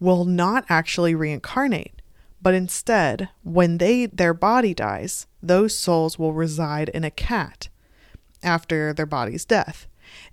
will 0.00 0.24
not 0.24 0.64
actually 0.68 1.14
reincarnate, 1.14 2.00
but 2.40 2.54
instead, 2.54 3.28
when 3.42 3.78
they 3.78 4.06
their 4.06 4.34
body 4.34 4.74
dies, 4.74 5.26
those 5.42 5.76
souls 5.76 6.18
will 6.18 6.32
reside 6.32 6.88
in 6.90 7.04
a 7.04 7.10
cat 7.10 7.68
after 8.42 8.92
their 8.92 9.06
body's 9.06 9.44
death. 9.44 9.86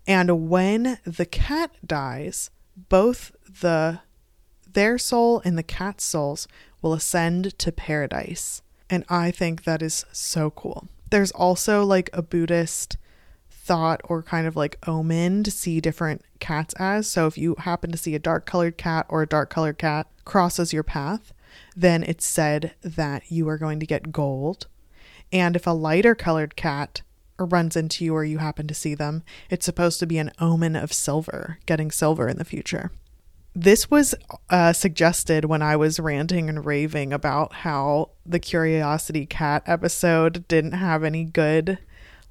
And 0.08 0.50
when 0.50 0.98
the 1.06 1.26
cat 1.26 1.72
dies, 1.86 2.50
both 2.90 3.32
the 3.62 4.02
their 4.74 4.98
soul 4.98 5.42
and 5.44 5.58
the 5.58 5.64
cat's 5.64 6.04
souls 6.04 6.48
will 6.82 6.94
ascend 6.94 7.58
to 7.60 7.72
paradise. 7.72 8.62
And 8.90 9.06
I 9.10 9.32
think 9.32 9.64
that 9.64 9.82
is 9.82 10.06
so 10.12 10.50
cool. 10.52 10.88
There's 11.10 11.32
also 11.32 11.84
like 11.84 12.10
a 12.14 12.22
Buddhist 12.22 12.98
thought 13.50 14.02
or 14.06 14.24
kind 14.24 14.48
of 14.48 14.56
like 14.56 14.78
omen 14.88 15.44
to 15.44 15.52
see 15.52 15.80
different 15.80 16.24
cats 16.40 16.74
as. 16.80 17.08
So 17.08 17.28
if 17.28 17.38
you 17.38 17.56
happen 17.60 17.92
to 17.92 17.98
see 17.98 18.16
a 18.16 18.20
dark 18.20 18.46
colored 18.46 18.78
cat 18.78 19.06
or 19.10 19.22
a 19.22 19.28
dark 19.28 19.50
colored 19.50 19.78
cat 19.78 20.08
crosses 20.26 20.74
your 20.74 20.84
path, 20.84 21.34
then 21.76 22.04
it's 22.04 22.26
said 22.26 22.74
that 22.82 23.32
you 23.32 23.48
are 23.48 23.58
going 23.58 23.80
to 23.80 23.86
get 23.86 24.12
gold. 24.12 24.68
And 25.32 25.56
if 25.56 25.68
a 25.68 25.72
lighter 25.72 26.16
colored 26.16 26.56
cat 26.56 27.02
runs 27.38 27.76
into 27.76 28.04
you 28.04 28.14
or 28.14 28.24
you 28.24 28.40
happen 28.40 28.68
to 28.68 28.74
see 28.74 28.96
them, 28.96 29.24
it's 29.50 29.66
supposed 29.66 30.00
to 30.00 30.06
be 30.06 30.18
an 30.18 30.32
omen 30.40 30.76
of 30.76 30.92
silver, 30.92 31.60
getting 31.66 31.92
silver 31.92 32.28
in 32.28 32.38
the 32.38 32.46
future 32.46 32.92
this 33.54 33.92
was 33.92 34.16
uh, 34.50 34.74
suggested 34.74 35.46
when 35.46 35.62
I 35.62 35.76
was 35.76 36.00
ranting 36.00 36.48
and 36.50 36.66
raving 36.66 37.12
about 37.12 37.54
how 37.54 38.12
the 38.26 38.40
Curiosity 38.40 39.26
Cat 39.26 39.64
episode 39.66 40.48
didn't 40.48 40.74
have 40.74 41.04
any 41.04 41.24
good 41.26 41.78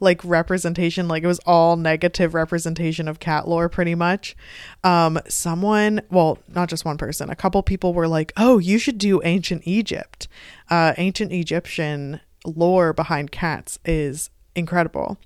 like 0.03 0.25
representation 0.25 1.09
like 1.09 1.23
it 1.23 1.27
was 1.27 1.41
all 1.41 1.77
negative 1.77 2.33
representation 2.33 3.07
of 3.07 3.21
cat 3.21 3.47
lore 3.47 3.69
pretty 3.69 3.95
much. 3.95 4.35
Um 4.83 5.19
someone 5.29 6.00
well 6.11 6.39
not 6.49 6.71
just 6.71 6.87
one 6.87 6.97
person 6.97 7.29
a 7.29 7.37
couple 7.37 7.62
people 7.62 7.93
were 7.93 8.09
like 8.09 8.33
oh 8.39 8.57
you 8.57 8.79
should 8.79 8.97
do 8.97 9.21
ancient 9.25 9.62
egypt. 9.67 10.27
Uh 10.71 10.95
ancient 10.97 11.33
egyptian 11.33 12.21
lore 12.47 12.95
behind 12.95 13.31
cats 13.31 13.79
is 13.85 14.31
incredible. 14.57 15.19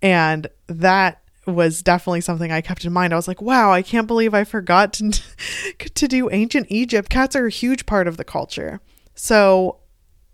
And 0.00 0.46
that 0.68 1.20
was 1.46 1.82
definitely 1.82 2.20
something 2.20 2.50
I 2.50 2.60
kept 2.60 2.84
in 2.84 2.92
mind. 2.92 3.12
I 3.12 3.16
was 3.16 3.28
like, 3.28 3.42
wow, 3.42 3.72
I 3.72 3.82
can't 3.82 4.06
believe 4.06 4.34
I 4.34 4.44
forgot 4.44 4.92
to, 4.94 5.10
to 5.78 6.08
do 6.08 6.30
ancient 6.30 6.66
Egypt. 6.70 7.10
Cats 7.10 7.36
are 7.36 7.46
a 7.46 7.50
huge 7.50 7.86
part 7.86 8.08
of 8.08 8.16
the 8.16 8.24
culture. 8.24 8.80
So 9.14 9.80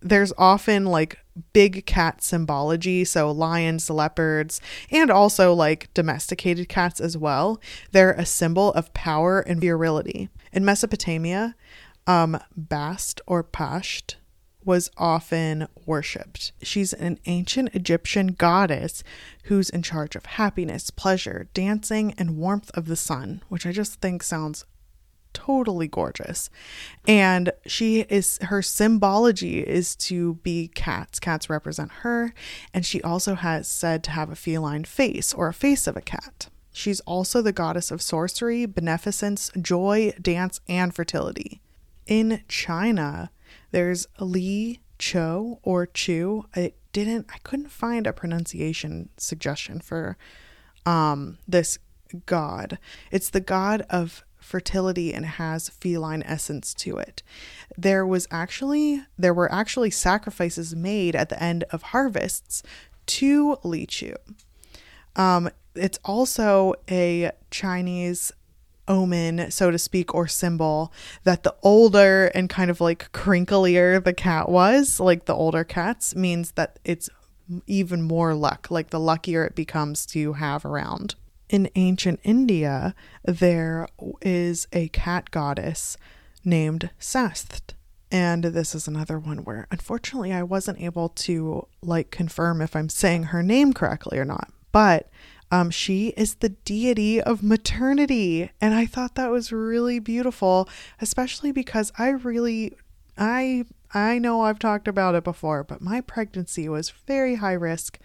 there's 0.00 0.32
often 0.38 0.86
like 0.86 1.18
big 1.52 1.86
cat 1.86 2.22
symbology. 2.22 3.04
So 3.04 3.30
lions, 3.30 3.88
leopards, 3.90 4.60
and 4.90 5.10
also 5.10 5.52
like 5.54 5.92
domesticated 5.94 6.68
cats 6.68 7.00
as 7.00 7.16
well. 7.16 7.60
They're 7.92 8.12
a 8.12 8.26
symbol 8.26 8.72
of 8.72 8.92
power 8.94 9.40
and 9.40 9.60
virility. 9.60 10.28
In 10.52 10.64
Mesopotamia, 10.64 11.54
um, 12.06 12.38
Bast 12.56 13.20
or 13.26 13.44
Pasht 13.44 14.16
was 14.64 14.90
often 14.96 15.68
worshipped. 15.86 16.52
She's 16.62 16.92
an 16.92 17.18
ancient 17.26 17.74
Egyptian 17.74 18.28
goddess 18.28 19.02
who's 19.44 19.70
in 19.70 19.82
charge 19.82 20.16
of 20.16 20.26
happiness, 20.26 20.90
pleasure, 20.90 21.48
dancing, 21.54 22.14
and 22.18 22.36
warmth 22.36 22.70
of 22.74 22.86
the 22.86 22.96
sun, 22.96 23.42
which 23.48 23.66
I 23.66 23.72
just 23.72 24.00
think 24.00 24.22
sounds 24.22 24.64
totally 25.32 25.88
gorgeous. 25.88 26.50
And 27.06 27.52
she 27.66 28.00
is 28.00 28.38
her 28.42 28.62
symbology 28.62 29.60
is 29.60 29.96
to 29.96 30.34
be 30.36 30.68
cats. 30.68 31.18
Cats 31.18 31.48
represent 31.48 31.90
her, 32.02 32.34
and 32.74 32.84
she 32.84 33.02
also 33.02 33.34
has 33.34 33.68
said 33.68 34.02
to 34.04 34.10
have 34.10 34.30
a 34.30 34.36
feline 34.36 34.84
face 34.84 35.32
or 35.32 35.48
a 35.48 35.54
face 35.54 35.86
of 35.86 35.96
a 35.96 36.00
cat. 36.00 36.48
She's 36.72 37.00
also 37.00 37.42
the 37.42 37.52
goddess 37.52 37.90
of 37.90 38.02
sorcery, 38.02 38.66
beneficence, 38.66 39.50
joy, 39.60 40.12
dance, 40.20 40.60
and 40.68 40.94
fertility. 40.94 41.60
In 42.06 42.42
China, 42.48 43.30
there's 43.70 44.06
Li 44.18 44.80
Cho 44.98 45.60
or 45.62 45.86
Chu. 45.86 46.46
I 46.54 46.72
didn't 46.92 47.26
I 47.32 47.38
couldn't 47.42 47.70
find 47.70 48.06
a 48.06 48.12
pronunciation 48.12 49.08
suggestion 49.16 49.80
for 49.80 50.16
um 50.86 51.38
this 51.46 51.78
god. 52.26 52.78
It's 53.10 53.30
the 53.30 53.40
god 53.40 53.82
of 53.88 54.24
fertility 54.40 55.14
and 55.14 55.24
has 55.24 55.68
feline 55.68 56.22
essence 56.24 56.74
to 56.74 56.96
it. 56.96 57.22
There 57.76 58.06
was 58.06 58.26
actually 58.30 59.02
there 59.18 59.34
were 59.34 59.50
actually 59.52 59.90
sacrifices 59.90 60.74
made 60.74 61.14
at 61.14 61.28
the 61.28 61.42
end 61.42 61.64
of 61.70 61.82
harvests 61.82 62.62
to 63.06 63.58
Li 63.62 63.86
Chu. 63.86 64.14
Um, 65.16 65.50
it's 65.74 65.98
also 66.04 66.74
a 66.90 67.30
Chinese 67.50 68.32
omen, 68.90 69.50
so 69.50 69.70
to 69.70 69.78
speak, 69.78 70.14
or 70.14 70.26
symbol 70.26 70.92
that 71.24 71.44
the 71.44 71.54
older 71.62 72.26
and 72.34 72.50
kind 72.50 72.70
of 72.70 72.80
like 72.80 73.10
crinklier 73.12 74.02
the 74.04 74.12
cat 74.12 74.50
was, 74.50 75.00
like 75.00 75.24
the 75.24 75.34
older 75.34 75.64
cats, 75.64 76.14
means 76.14 76.52
that 76.52 76.78
it's 76.84 77.08
even 77.66 78.02
more 78.02 78.34
luck, 78.34 78.70
like 78.70 78.90
the 78.90 79.00
luckier 79.00 79.44
it 79.44 79.54
becomes 79.54 80.04
to 80.06 80.34
have 80.34 80.64
around. 80.64 81.14
In 81.48 81.70
ancient 81.74 82.20
India, 82.22 82.94
there 83.24 83.88
is 84.20 84.68
a 84.72 84.88
cat 84.88 85.30
goddess 85.30 85.96
named 86.44 86.90
Sast. 86.98 87.74
And 88.12 88.44
this 88.44 88.74
is 88.74 88.88
another 88.88 89.18
one 89.18 89.38
where 89.38 89.68
unfortunately 89.70 90.32
I 90.32 90.42
wasn't 90.42 90.80
able 90.80 91.10
to 91.10 91.66
like 91.80 92.10
confirm 92.10 92.60
if 92.60 92.74
I'm 92.74 92.88
saying 92.88 93.24
her 93.24 93.42
name 93.42 93.72
correctly 93.72 94.18
or 94.18 94.24
not. 94.24 94.50
But 94.72 95.10
um, 95.50 95.70
she 95.70 96.08
is 96.16 96.36
the 96.36 96.50
deity 96.50 97.20
of 97.20 97.42
maternity. 97.42 98.50
And 98.60 98.74
I 98.74 98.86
thought 98.86 99.14
that 99.16 99.30
was 99.30 99.52
really 99.52 99.98
beautiful, 99.98 100.68
especially 101.00 101.52
because 101.52 101.92
I 101.98 102.10
really, 102.10 102.74
I, 103.18 103.64
I 103.92 104.18
know 104.18 104.42
I've 104.42 104.58
talked 104.58 104.88
about 104.88 105.14
it 105.14 105.24
before, 105.24 105.64
but 105.64 105.80
my 105.80 106.00
pregnancy 106.00 106.68
was 106.68 106.90
very 106.90 107.36
high 107.36 107.54
risk, 107.54 107.98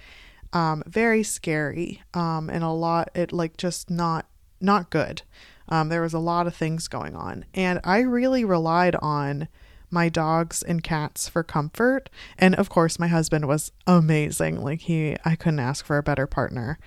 um, 0.54 0.84
very 0.88 1.24
scary, 1.24 2.02
um, 2.14 2.50
and 2.50 2.64
a 2.64 2.70
lot, 2.70 3.10
it 3.14 3.32
like 3.32 3.58
just 3.58 3.90
not, 3.90 4.26
not 4.60 4.90
good. 4.90 5.22
Um, 5.68 5.90
there 5.90 6.02
was 6.02 6.14
a 6.14 6.20
lot 6.20 6.48
of 6.48 6.56
things 6.56 6.88
going 6.88 7.16
on. 7.16 7.46
And 7.54 7.80
I 7.84 8.00
really 8.00 8.46
relied 8.46 8.96
on 8.96 9.48
my 9.96 10.10
dogs 10.10 10.62
and 10.62 10.84
cats 10.84 11.28
for 11.28 11.42
comfort. 11.42 12.10
And 12.38 12.54
of 12.56 12.70
course, 12.70 13.00
my 13.00 13.08
husband 13.08 13.48
was 13.48 13.72
amazing. 13.88 14.62
Like, 14.62 14.82
he, 14.82 15.16
I 15.26 15.36
couldn't 15.36 15.60
ask 15.60 15.84
for 15.84 15.98
a 15.98 16.04
better 16.04 16.28
partner. 16.28 16.78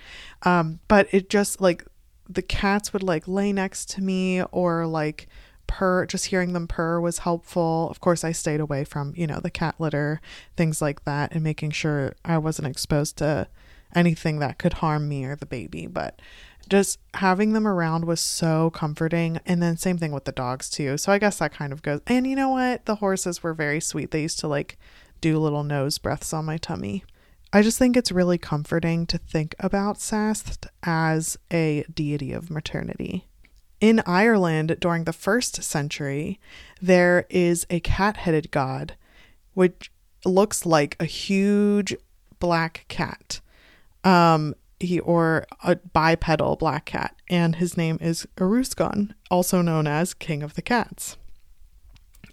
Um, 0.43 0.79
but 0.87 1.07
it 1.11 1.29
just 1.29 1.59
like 1.59 1.83
the 2.29 2.41
cats 2.41 2.93
would 2.93 3.03
like 3.03 3.27
lay 3.27 3.51
next 3.51 3.89
to 3.89 4.01
me 4.01 4.43
or 4.43 4.85
like 4.85 5.27
purr, 5.65 6.05
just 6.05 6.27
hearing 6.27 6.53
them 6.53 6.67
purr 6.67 7.01
was 7.01 7.19
helpful. 7.19 7.89
Of 7.89 7.99
course, 7.99 8.23
I 8.23 8.31
stayed 8.31 8.59
away 8.59 8.83
from, 8.83 9.13
you 9.15 9.27
know, 9.27 9.39
the 9.39 9.49
cat 9.49 9.75
litter, 9.79 10.21
things 10.55 10.81
like 10.81 11.03
that, 11.05 11.33
and 11.33 11.43
making 11.43 11.71
sure 11.71 12.13
I 12.23 12.37
wasn't 12.37 12.67
exposed 12.67 13.17
to 13.17 13.47
anything 13.95 14.39
that 14.39 14.59
could 14.59 14.73
harm 14.73 15.09
me 15.09 15.25
or 15.25 15.35
the 15.35 15.45
baby. 15.45 15.87
But 15.87 16.21
just 16.69 16.99
having 17.15 17.53
them 17.53 17.67
around 17.67 18.05
was 18.05 18.19
so 18.19 18.69
comforting. 18.69 19.39
And 19.45 19.61
then 19.61 19.77
same 19.77 19.97
thing 19.97 20.11
with 20.11 20.25
the 20.25 20.31
dogs 20.31 20.69
too. 20.69 20.97
So 20.97 21.11
I 21.11 21.19
guess 21.19 21.39
that 21.39 21.53
kind 21.53 21.73
of 21.73 21.81
goes. 21.81 22.01
And 22.07 22.27
you 22.27 22.35
know 22.35 22.49
what? 22.49 22.85
The 22.85 22.95
horses 22.95 23.43
were 23.43 23.53
very 23.53 23.79
sweet. 23.79 24.11
They 24.11 24.21
used 24.21 24.39
to 24.39 24.47
like 24.47 24.77
do 25.21 25.37
little 25.37 25.63
nose 25.63 25.97
breaths 25.97 26.33
on 26.33 26.45
my 26.45 26.57
tummy. 26.57 27.03
I 27.51 27.63
just 27.63 27.79
think 27.79 27.97
it's 27.97 28.11
really 28.11 28.37
comforting 28.37 29.07
to 29.07 29.17
think 29.17 29.55
about 29.59 29.99
Sast 29.99 30.67
as 30.83 31.37
a 31.51 31.83
deity 31.91 32.31
of 32.31 32.51
maternity. 32.51 33.27
In 33.81 34.03
Ireland 34.05 34.77
during 34.79 35.05
the 35.05 35.13
first 35.13 35.63
century, 35.63 36.39
there 36.81 37.25
is 37.29 37.65
a 37.69 37.79
cat 37.79 38.17
headed 38.17 38.51
god, 38.51 38.95
which 39.53 39.91
looks 40.25 40.65
like 40.65 40.95
a 40.99 41.05
huge 41.05 41.95
black 42.39 42.85
cat. 42.87 43.39
Um, 44.03 44.53
or 45.03 45.45
a 45.63 45.75
bipedal 45.75 46.55
black 46.55 46.85
cat, 46.85 47.15
and 47.29 47.55
his 47.55 47.75
name 47.75 47.97
is 48.01 48.27
Erusgon, 48.37 49.13
also 49.29 49.61
known 49.61 49.87
as 49.87 50.13
King 50.13 50.43
of 50.43 50.55
the 50.55 50.61
Cats. 50.61 51.17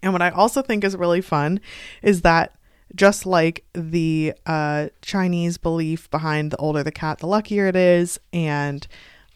And 0.03 0.13
what 0.13 0.23
I 0.23 0.31
also 0.31 0.63
think 0.63 0.85
is 0.85 0.97
really 0.97 1.21
fun 1.21 1.61
is 2.03 2.23
that 2.23 2.55
just 2.95 3.27
like 3.27 3.65
the 3.73 4.35
uh, 4.47 4.89
Chinese 5.03 5.59
belief 5.59 6.11
behind 6.11 6.53
the 6.53 6.57
older 6.59 6.83
the 6.83 6.93
cat, 6.93 7.19
the 7.19 7.27
luckier 7.27 7.67
it 7.67 7.77
is, 7.77 8.21
and 8.33 8.87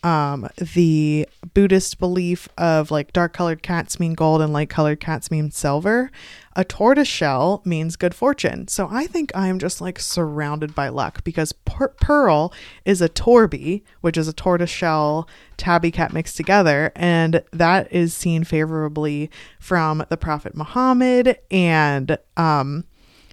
um, 0.02 0.48
the 0.56 1.28
Buddhist 1.54 1.98
belief 1.98 2.48
of 2.56 2.90
like 2.90 3.12
dark 3.12 3.32
colored 3.32 3.62
cats 3.62 4.00
mean 4.00 4.14
gold 4.14 4.40
and 4.40 4.52
light 4.52 4.70
colored 4.70 5.00
cats 5.00 5.30
mean 5.30 5.50
silver, 5.50 6.10
a 6.56 6.64
tortoise 6.64 7.08
shell 7.08 7.62
means 7.64 7.96
good 7.96 8.14
fortune. 8.14 8.68
So 8.68 8.88
I 8.90 9.06
think 9.06 9.30
I'm 9.34 9.58
just 9.58 9.80
like 9.80 9.98
surrounded 9.98 10.74
by 10.74 10.88
luck 10.88 11.22
because 11.24 11.52
per- 11.52 11.94
Pearl 12.00 12.52
is 12.84 13.00
a 13.00 13.08
torby, 13.08 13.82
which 14.00 14.16
is 14.16 14.28
a 14.28 14.32
tortoise 14.32 14.70
shell 14.70 15.28
tabby 15.56 15.90
cat 15.90 16.12
mixed 16.12 16.36
together, 16.36 16.92
and 16.96 17.42
that 17.52 17.92
is 17.92 18.14
seen 18.14 18.44
favorably 18.44 19.30
from 19.58 20.04
the 20.08 20.16
Prophet 20.16 20.56
Muhammad 20.56 21.38
and 21.50 22.18
um, 22.36 22.84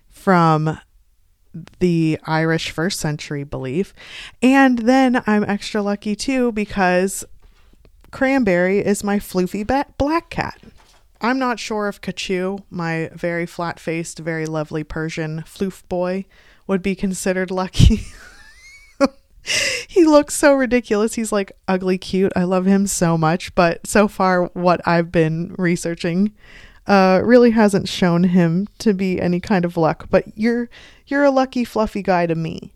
from 0.10 0.77
the 1.80 2.20
Irish 2.26 2.72
first 2.72 3.00
century 3.00 3.43
belief. 3.43 3.93
And 4.41 4.80
then 4.80 5.24
I'm 5.28 5.43
extra 5.43 5.82
lucky 5.82 6.15
too 6.15 6.52
because 6.52 7.26
Cranberry 8.12 8.80
is 8.80 9.04
my 9.04 9.20
floofy 9.20 9.65
black 9.98 10.30
cat. 10.30 10.60
I'm 11.20 11.39
not 11.39 11.60
sure 11.60 11.88
if 11.88 12.00
Kachu, 12.00 12.63
my 12.70 13.10
very 13.13 13.46
flat 13.46 13.80
faced, 13.80 14.20
very 14.20 14.46
lovely 14.46 14.84
Persian 14.84 15.41
floof 15.41 15.88
boy, 15.89 16.26
would 16.67 16.82
be 16.82 16.96
considered 16.96 17.50
lucky. 17.50 18.02
he 19.88 20.06
looks 20.06 20.36
so 20.36 20.54
ridiculous. 20.54 21.15
He's 21.15 21.32
like 21.32 21.52
ugly 21.67 21.98
cute. 21.98 22.34
I 22.36 22.43
love 22.43 22.65
him 22.65 22.86
so 22.86 23.17
much. 23.17 23.56
But 23.56 23.88
so 23.88 24.08
far, 24.08 24.46
what 24.54 24.86
I've 24.88 25.12
been 25.12 25.56
researching 25.58 26.34
uh, 26.88 27.21
really 27.23 27.52
hasn't 27.52 27.89
shown 27.89 28.23
him 28.23 28.67
to 28.80 28.93
be 28.93 29.21
any 29.21 29.39
kind 29.39 29.65
of 29.65 29.78
luck. 29.78 30.08
But 30.10 30.26
you're 30.38 30.69
you're 31.06 31.23
a 31.23 31.32
lucky 31.32 31.63
fluffy 31.63 32.02
guy 32.02 32.26
to 32.26 32.36
me. 32.36 32.73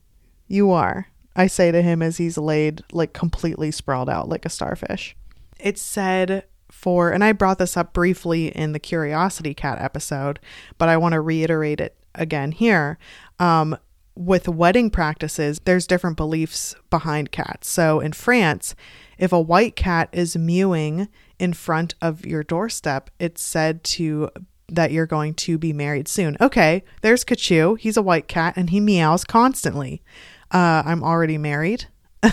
You 0.47 0.71
are. 0.71 1.07
I 1.35 1.47
say 1.47 1.71
to 1.71 1.81
him 1.81 2.01
as 2.01 2.17
he's 2.17 2.37
laid 2.37 2.83
like 2.91 3.13
completely 3.13 3.71
sprawled 3.71 4.09
out 4.09 4.29
like 4.29 4.45
a 4.45 4.49
starfish. 4.49 5.15
It's 5.59 5.81
said 5.81 6.43
for, 6.69 7.11
and 7.11 7.23
I 7.23 7.31
brought 7.31 7.59
this 7.59 7.77
up 7.77 7.93
briefly 7.93 8.47
in 8.47 8.71
the 8.71 8.79
Curiosity 8.79 9.53
Cat 9.53 9.79
episode, 9.79 10.39
but 10.77 10.89
I 10.89 10.97
want 10.97 11.13
to 11.13 11.21
reiterate 11.21 11.79
it 11.79 11.95
again 12.15 12.51
here. 12.51 12.97
Um, 13.39 13.77
with 14.15 14.47
wedding 14.47 14.89
practices, 14.89 15.61
there's 15.63 15.87
different 15.87 16.17
beliefs 16.17 16.75
behind 16.89 17.31
cats. 17.31 17.69
So 17.69 17.99
in 17.99 18.11
France, 18.13 18.75
if 19.17 19.31
a 19.31 19.39
white 19.39 19.75
cat 19.75 20.09
is 20.11 20.35
mewing 20.35 21.07
in 21.41 21.53
front 21.53 21.95
of 22.01 22.23
your 22.23 22.43
doorstep, 22.43 23.09
it's 23.19 23.41
said 23.41 23.83
to 23.83 24.29
that 24.69 24.91
you're 24.91 25.07
going 25.07 25.33
to 25.33 25.57
be 25.57 25.73
married 25.73 26.07
soon. 26.07 26.37
Okay, 26.39 26.83
there's 27.01 27.25
Kachu. 27.25 27.77
He's 27.79 27.97
a 27.97 28.01
white 28.01 28.27
cat 28.27 28.53
and 28.55 28.69
he 28.69 28.79
meows 28.79 29.23
constantly. 29.23 30.03
Uh, 30.51 30.83
I'm 30.85 31.03
already 31.03 31.39
married. 31.39 31.85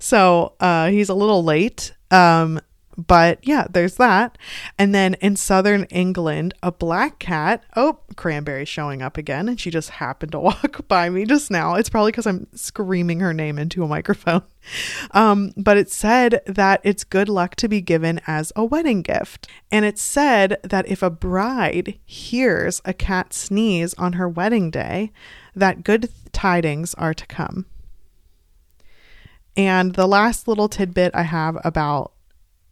so 0.00 0.54
uh, 0.58 0.88
he's 0.88 1.08
a 1.08 1.14
little 1.14 1.44
late. 1.44 1.94
Um, 2.10 2.60
but 3.06 3.38
yeah, 3.42 3.66
there's 3.70 3.96
that. 3.96 4.36
And 4.78 4.94
then 4.94 5.14
in 5.14 5.36
southern 5.36 5.84
England, 5.84 6.54
a 6.62 6.72
black 6.72 7.18
cat. 7.18 7.64
Oh, 7.76 8.00
Cranberry 8.16 8.64
showing 8.64 9.02
up 9.02 9.16
again. 9.16 9.48
And 9.48 9.60
she 9.60 9.70
just 9.70 9.90
happened 9.90 10.32
to 10.32 10.40
walk 10.40 10.86
by 10.88 11.08
me 11.08 11.24
just 11.24 11.50
now. 11.50 11.74
It's 11.74 11.90
probably 11.90 12.12
because 12.12 12.26
I'm 12.26 12.46
screaming 12.54 13.20
her 13.20 13.32
name 13.32 13.58
into 13.58 13.84
a 13.84 13.88
microphone. 13.88 14.42
Um, 15.12 15.52
but 15.56 15.78
it 15.78 15.90
said 15.90 16.42
that 16.44 16.82
it's 16.84 17.02
good 17.02 17.30
luck 17.30 17.56
to 17.56 17.66
be 17.66 17.80
given 17.80 18.20
as 18.26 18.52
a 18.54 18.62
wedding 18.62 19.00
gift. 19.00 19.48
And 19.72 19.86
it 19.86 19.98
said 19.98 20.58
that 20.62 20.86
if 20.86 21.02
a 21.02 21.08
bride 21.08 21.98
hears 22.04 22.82
a 22.84 22.92
cat 22.92 23.32
sneeze 23.32 23.94
on 23.94 24.12
her 24.12 24.28
wedding 24.28 24.70
day, 24.70 25.12
that 25.56 25.82
good 25.82 26.10
tidings 26.32 26.92
are 26.94 27.14
to 27.14 27.26
come. 27.26 27.64
And 29.56 29.94
the 29.94 30.06
last 30.06 30.46
little 30.46 30.68
tidbit 30.68 31.12
I 31.14 31.22
have 31.22 31.58
about 31.64 32.12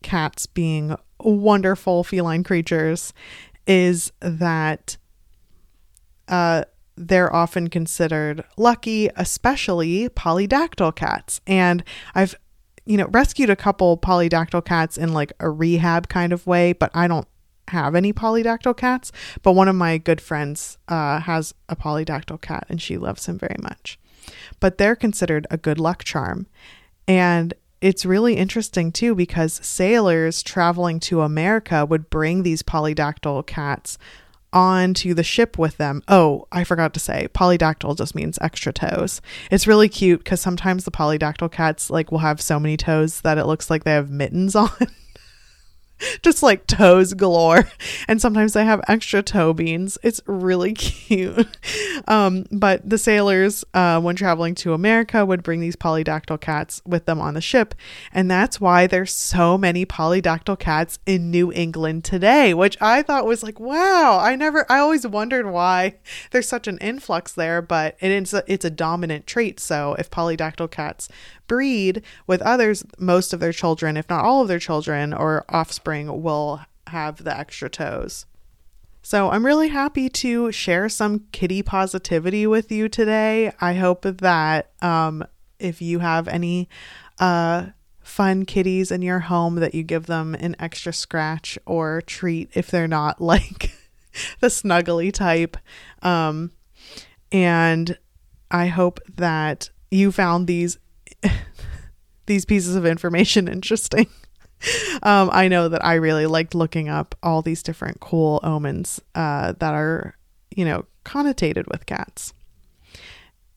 cats 0.03 0.47
being 0.47 0.97
wonderful 1.21 2.05
feline 2.05 2.45
creatures 2.45 3.13
is 3.67 4.13
that 4.21 4.97
uh, 6.29 6.65
they're 6.97 7.35
often 7.35 7.69
considered 7.69 8.45
lucky, 8.57 9.09
especially 9.17 10.09
polydactyl 10.11 10.95
cats. 10.95 11.41
And 11.47 11.85
I've, 12.15 12.35
you 12.85 12.97
know, 12.97 13.07
rescued 13.09 13.51
a 13.51 13.57
couple 13.57 13.97
polydactyl 13.99 14.65
cats 14.65 14.97
in 14.97 15.13
like 15.13 15.33
a 15.41 15.51
rehab 15.51 16.09
kind 16.09 16.33
of 16.33 16.47
way, 16.47 16.73
but 16.73 16.91
I 16.95 17.07
don't 17.07 17.29
have 17.69 17.95
any 17.95 18.13
polydactyl 18.13 18.77
cats. 18.77 19.13
But 19.43 19.53
one 19.53 19.69
of 19.69 19.77
my 19.77 19.99
good 19.99 20.21
friends 20.21 20.79
uh, 20.89 21.21
has 21.21 21.55
a 21.69 21.77
polydactyl 21.77 22.41
cat 22.41 22.67
and 22.69 22.81
she 22.81 22.97
loves 22.97 23.27
him 23.27 23.39
very 23.39 23.57
much. 23.61 23.99
But 24.61 24.79
they're 24.79 24.97
considered 24.97 25.47
a 25.51 25.57
good 25.57 25.79
luck 25.79 26.05
charm. 26.05 26.47
And 27.07 27.55
it's 27.81 28.05
really 28.05 28.37
interesting 28.37 28.93
too 28.93 29.15
because 29.15 29.61
sailors 29.63 30.43
traveling 30.43 31.01
to 31.01 31.23
America 31.23 31.87
would 31.87 32.11
bring 32.11 32.43
these 32.43 32.63
polydactyl 32.63 33.47
cats 33.47 33.99
onto 34.53 35.15
the 35.15 35.23
ship 35.23 35.59
with 35.59 35.77
them. 35.77 36.03
Oh, 36.09 36.47
I 36.51 36.65
forgot 36.65 36.95
to 36.95 37.01
say, 37.01 37.29
polydactyl 37.35 37.97
just 37.97 38.15
means 38.15 38.39
extra 38.41 38.73
toes. 38.73 39.21
It's 39.51 39.67
really 39.67 39.89
cute 39.89 40.25
because 40.25 40.41
sometimes 40.41 40.85
the 40.85 40.91
polydactyl 40.91 41.53
cats 41.53 41.91
like 41.91 42.11
will 42.11 42.19
have 42.19 42.41
so 42.41 42.59
many 42.59 42.77
toes 42.77 43.21
that 43.21 43.39
it 43.39 43.47
looks 43.47 43.71
like 43.71 43.85
they 43.85 43.93
have 43.93 44.11
mittens 44.11 44.55
on. 44.57 44.71
just 46.23 46.43
like 46.43 46.67
toes 46.67 47.15
galore. 47.15 47.69
And 48.07 48.21
sometimes 48.21 48.53
they 48.53 48.65
have 48.65 48.81
extra 48.89 49.23
toe 49.23 49.53
beans. 49.53 49.99
It's 50.03 50.21
really 50.27 50.73
cute. 50.75 51.49
Um, 52.07 52.47
but 52.51 52.89
the 52.89 52.99
sailors, 52.99 53.65
uh, 53.75 54.01
when 54.01 54.17
traveling 54.17 54.55
to 54.57 54.73
America, 54.73 55.25
would 55.25 55.43
bring 55.43 55.61
these 55.61 55.77
polydactyl 55.77 56.41
cats 56.41 56.81
with 56.87 57.07
them 57.07 57.21
on 57.21 57.35
the 57.35 57.41
ship. 57.41 57.75
And 58.13 58.31
that's 58.31 58.61
why 58.61 58.87
there's 58.87 59.13
so 59.13 59.59
many 59.59 59.85
polydactyl 59.85 60.59
cats 60.59 60.99
in 61.07 61.31
New 61.31 61.53
England 61.53 62.05
today, 62.05 62.55
which 62.55 62.77
I 62.81 63.03
thought 63.03 63.27
was 63.27 63.43
like, 63.43 63.61
wow, 63.61 64.19
I 64.21 64.37
never, 64.37 64.71
I 64.71 64.79
always 64.79 65.07
wondered 65.07 65.47
why 65.47 65.97
there's 66.31 66.49
such 66.49 66.67
an 66.69 66.79
influx 66.79 67.33
there, 67.33 67.61
but 67.63 67.97
it's 68.01 68.33
a, 68.33 68.43
it's 68.47 68.65
a 68.65 68.71
dominant 68.71 69.27
trait. 69.27 69.61
So 69.61 69.95
if 69.99 70.11
polydactyl 70.11 70.71
cats 70.71 71.09
breed 71.49 72.03
with 72.27 72.41
others, 72.43 72.85
most 72.99 73.33
of 73.33 73.41
their 73.41 73.53
children, 73.53 73.97
if 73.97 74.09
not 74.09 74.25
all 74.25 74.43
of 74.43 74.49
their 74.49 74.59
children 74.59 75.13
or 75.13 75.45
offspring, 75.49 76.23
will 76.23 76.61
have 76.87 77.25
the 77.25 77.37
extra 77.37 77.69
toes. 77.69 78.27
So 79.03 79.31
I'm 79.31 79.47
really 79.47 79.69
happy 79.69 80.09
to 80.11 80.53
share 80.53 80.89
some 80.89 81.25
kitty 81.33 81.63
positivity 81.63 82.47
with 82.47 82.71
you 82.71 82.89
today. 82.89 83.53
I 83.61 83.75
hope 83.75 84.03
that 84.03 84.71
um, 84.83 85.25
if 85.59 85.81
you 85.81 86.01
have 86.01 86.29
any 86.29 86.69
uh, 87.19 87.69
fun 88.03 88.45
kitties 88.45 88.91
in 88.91 89.03
your 89.03 89.21
home, 89.21 89.57
that 89.57 89.75
you 89.75 89.83
give 89.83 90.07
them 90.07 90.35
an 90.35 90.57
extra 90.59 90.93
scratch 90.93 91.59
or 91.65 92.03
treat 92.03 92.51
if 92.55 92.71
they're 92.71 92.89
not 92.89 93.21
like 93.21 93.73
the 94.41 94.49
snuggly 94.49 95.13
type. 95.13 95.57
Um, 96.03 96.53
and 97.31 97.97
I 98.51 98.67
hope 98.67 99.01
that 99.17 99.71
you 99.91 100.13
found 100.13 100.47
these 100.47 100.79
these 102.27 102.45
pieces 102.45 102.77
of 102.77 102.87
information 102.87 103.49
interesting. 103.53 104.07
um, 105.03 105.31
I 105.33 105.49
know 105.49 105.69
that 105.69 105.85
I 105.85 105.95
really 105.95 106.27
liked 106.27 106.55
looking 106.55 106.89
up 106.89 107.15
all 107.23 107.43
these 107.43 107.63
different 107.63 108.01
cool 108.01 108.41
omens 108.43 109.01
uh, 109.15 109.53
that 109.59 109.75
are, 109.75 110.17
you 110.55 110.65
know, 110.65 110.85
connotated 111.05 111.69
with 111.69 111.87
cats. 111.87 112.35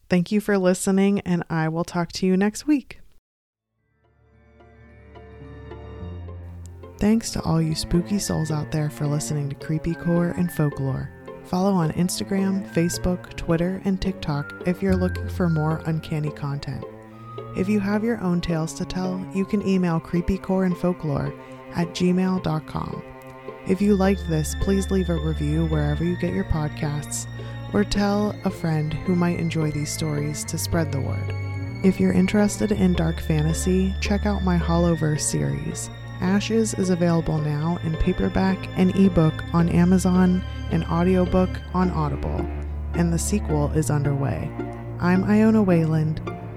Thank 0.10 0.32
you 0.32 0.42
for 0.42 0.58
listening, 0.58 1.22
and 1.22 1.44
I 1.50 1.70
will 1.70 1.86
talk 1.86 2.12
to 2.14 2.26
you 2.26 2.36
next 2.36 2.68
week. 2.68 3.00
Thanks 7.00 7.32
to 7.32 7.42
all 7.42 7.60
you 7.60 7.74
spooky 7.74 8.20
souls 8.20 8.52
out 8.52 8.72
there 8.72 8.92
for 8.92 9.08
listening 9.08 9.50
to 9.50 9.56
Creepycore 9.56 10.38
and 10.38 10.52
Folklore. 10.52 11.10
Follow 11.46 11.74
on 11.74 11.92
Instagram, 11.94 12.72
Facebook, 12.74 13.36
Twitter, 13.36 13.82
and 13.86 14.00
TikTok 14.00 14.68
if 14.68 14.84
you're 14.84 14.96
looking 14.96 15.28
for 15.28 15.50
more 15.50 15.82
uncanny 15.86 16.30
content. 16.30 16.86
If 17.56 17.68
you 17.68 17.80
have 17.82 18.04
your 18.04 18.20
own 18.22 18.40
tales 18.40 18.74
to 18.74 18.86
tell, 18.86 19.24
you 19.34 19.44
can 19.44 19.68
email 19.68 20.00
creepycore 20.00 20.66
and 20.66 20.78
folklore 20.78 21.34
at 21.76 21.90
gmail.com. 21.90 23.04
If 23.68 23.82
you 23.82 23.96
liked 23.96 24.28
this, 24.30 24.56
please 24.62 24.90
leave 24.90 25.10
a 25.10 25.16
review 25.16 25.66
wherever 25.68 26.04
you 26.04 26.16
get 26.18 26.34
your 26.34 26.46
podcasts 26.46 27.28
or 27.74 27.84
tell 27.84 28.36
a 28.46 28.50
friend 28.50 28.94
who 28.94 29.16
might 29.16 29.40
enjoy 29.40 29.72
these 29.72 29.92
stories 29.92 30.44
to 30.46 30.58
spread 30.58 30.92
the 30.92 31.02
word. 31.02 31.36
If 31.84 32.00
you're 32.00 32.14
interested 32.14 32.72
in 32.72 32.94
dark 32.94 33.20
fantasy, 33.20 33.94
check 34.02 34.26
out 34.26 34.44
my 34.44 34.58
Hollowverse 34.58 35.22
series. 35.22 35.90
Ashes 36.22 36.74
is 36.76 36.90
available 36.90 37.40
now 37.40 37.80
in 37.84 37.98
paperback 37.98 38.58
and 38.78 38.96
ebook 38.96 39.34
on 39.54 39.70
Amazon 39.70 40.44
and 40.72 40.86
audiobook 40.86 41.50
on 41.74 41.92
Audible, 41.92 42.46
and 42.94 43.12
the 43.12 43.20
sequel 43.20 43.72
is 43.72 43.90
underway. 43.90 44.50
I'm 45.00 45.24
Iona 45.24 45.64
Wayland, 45.64 46.22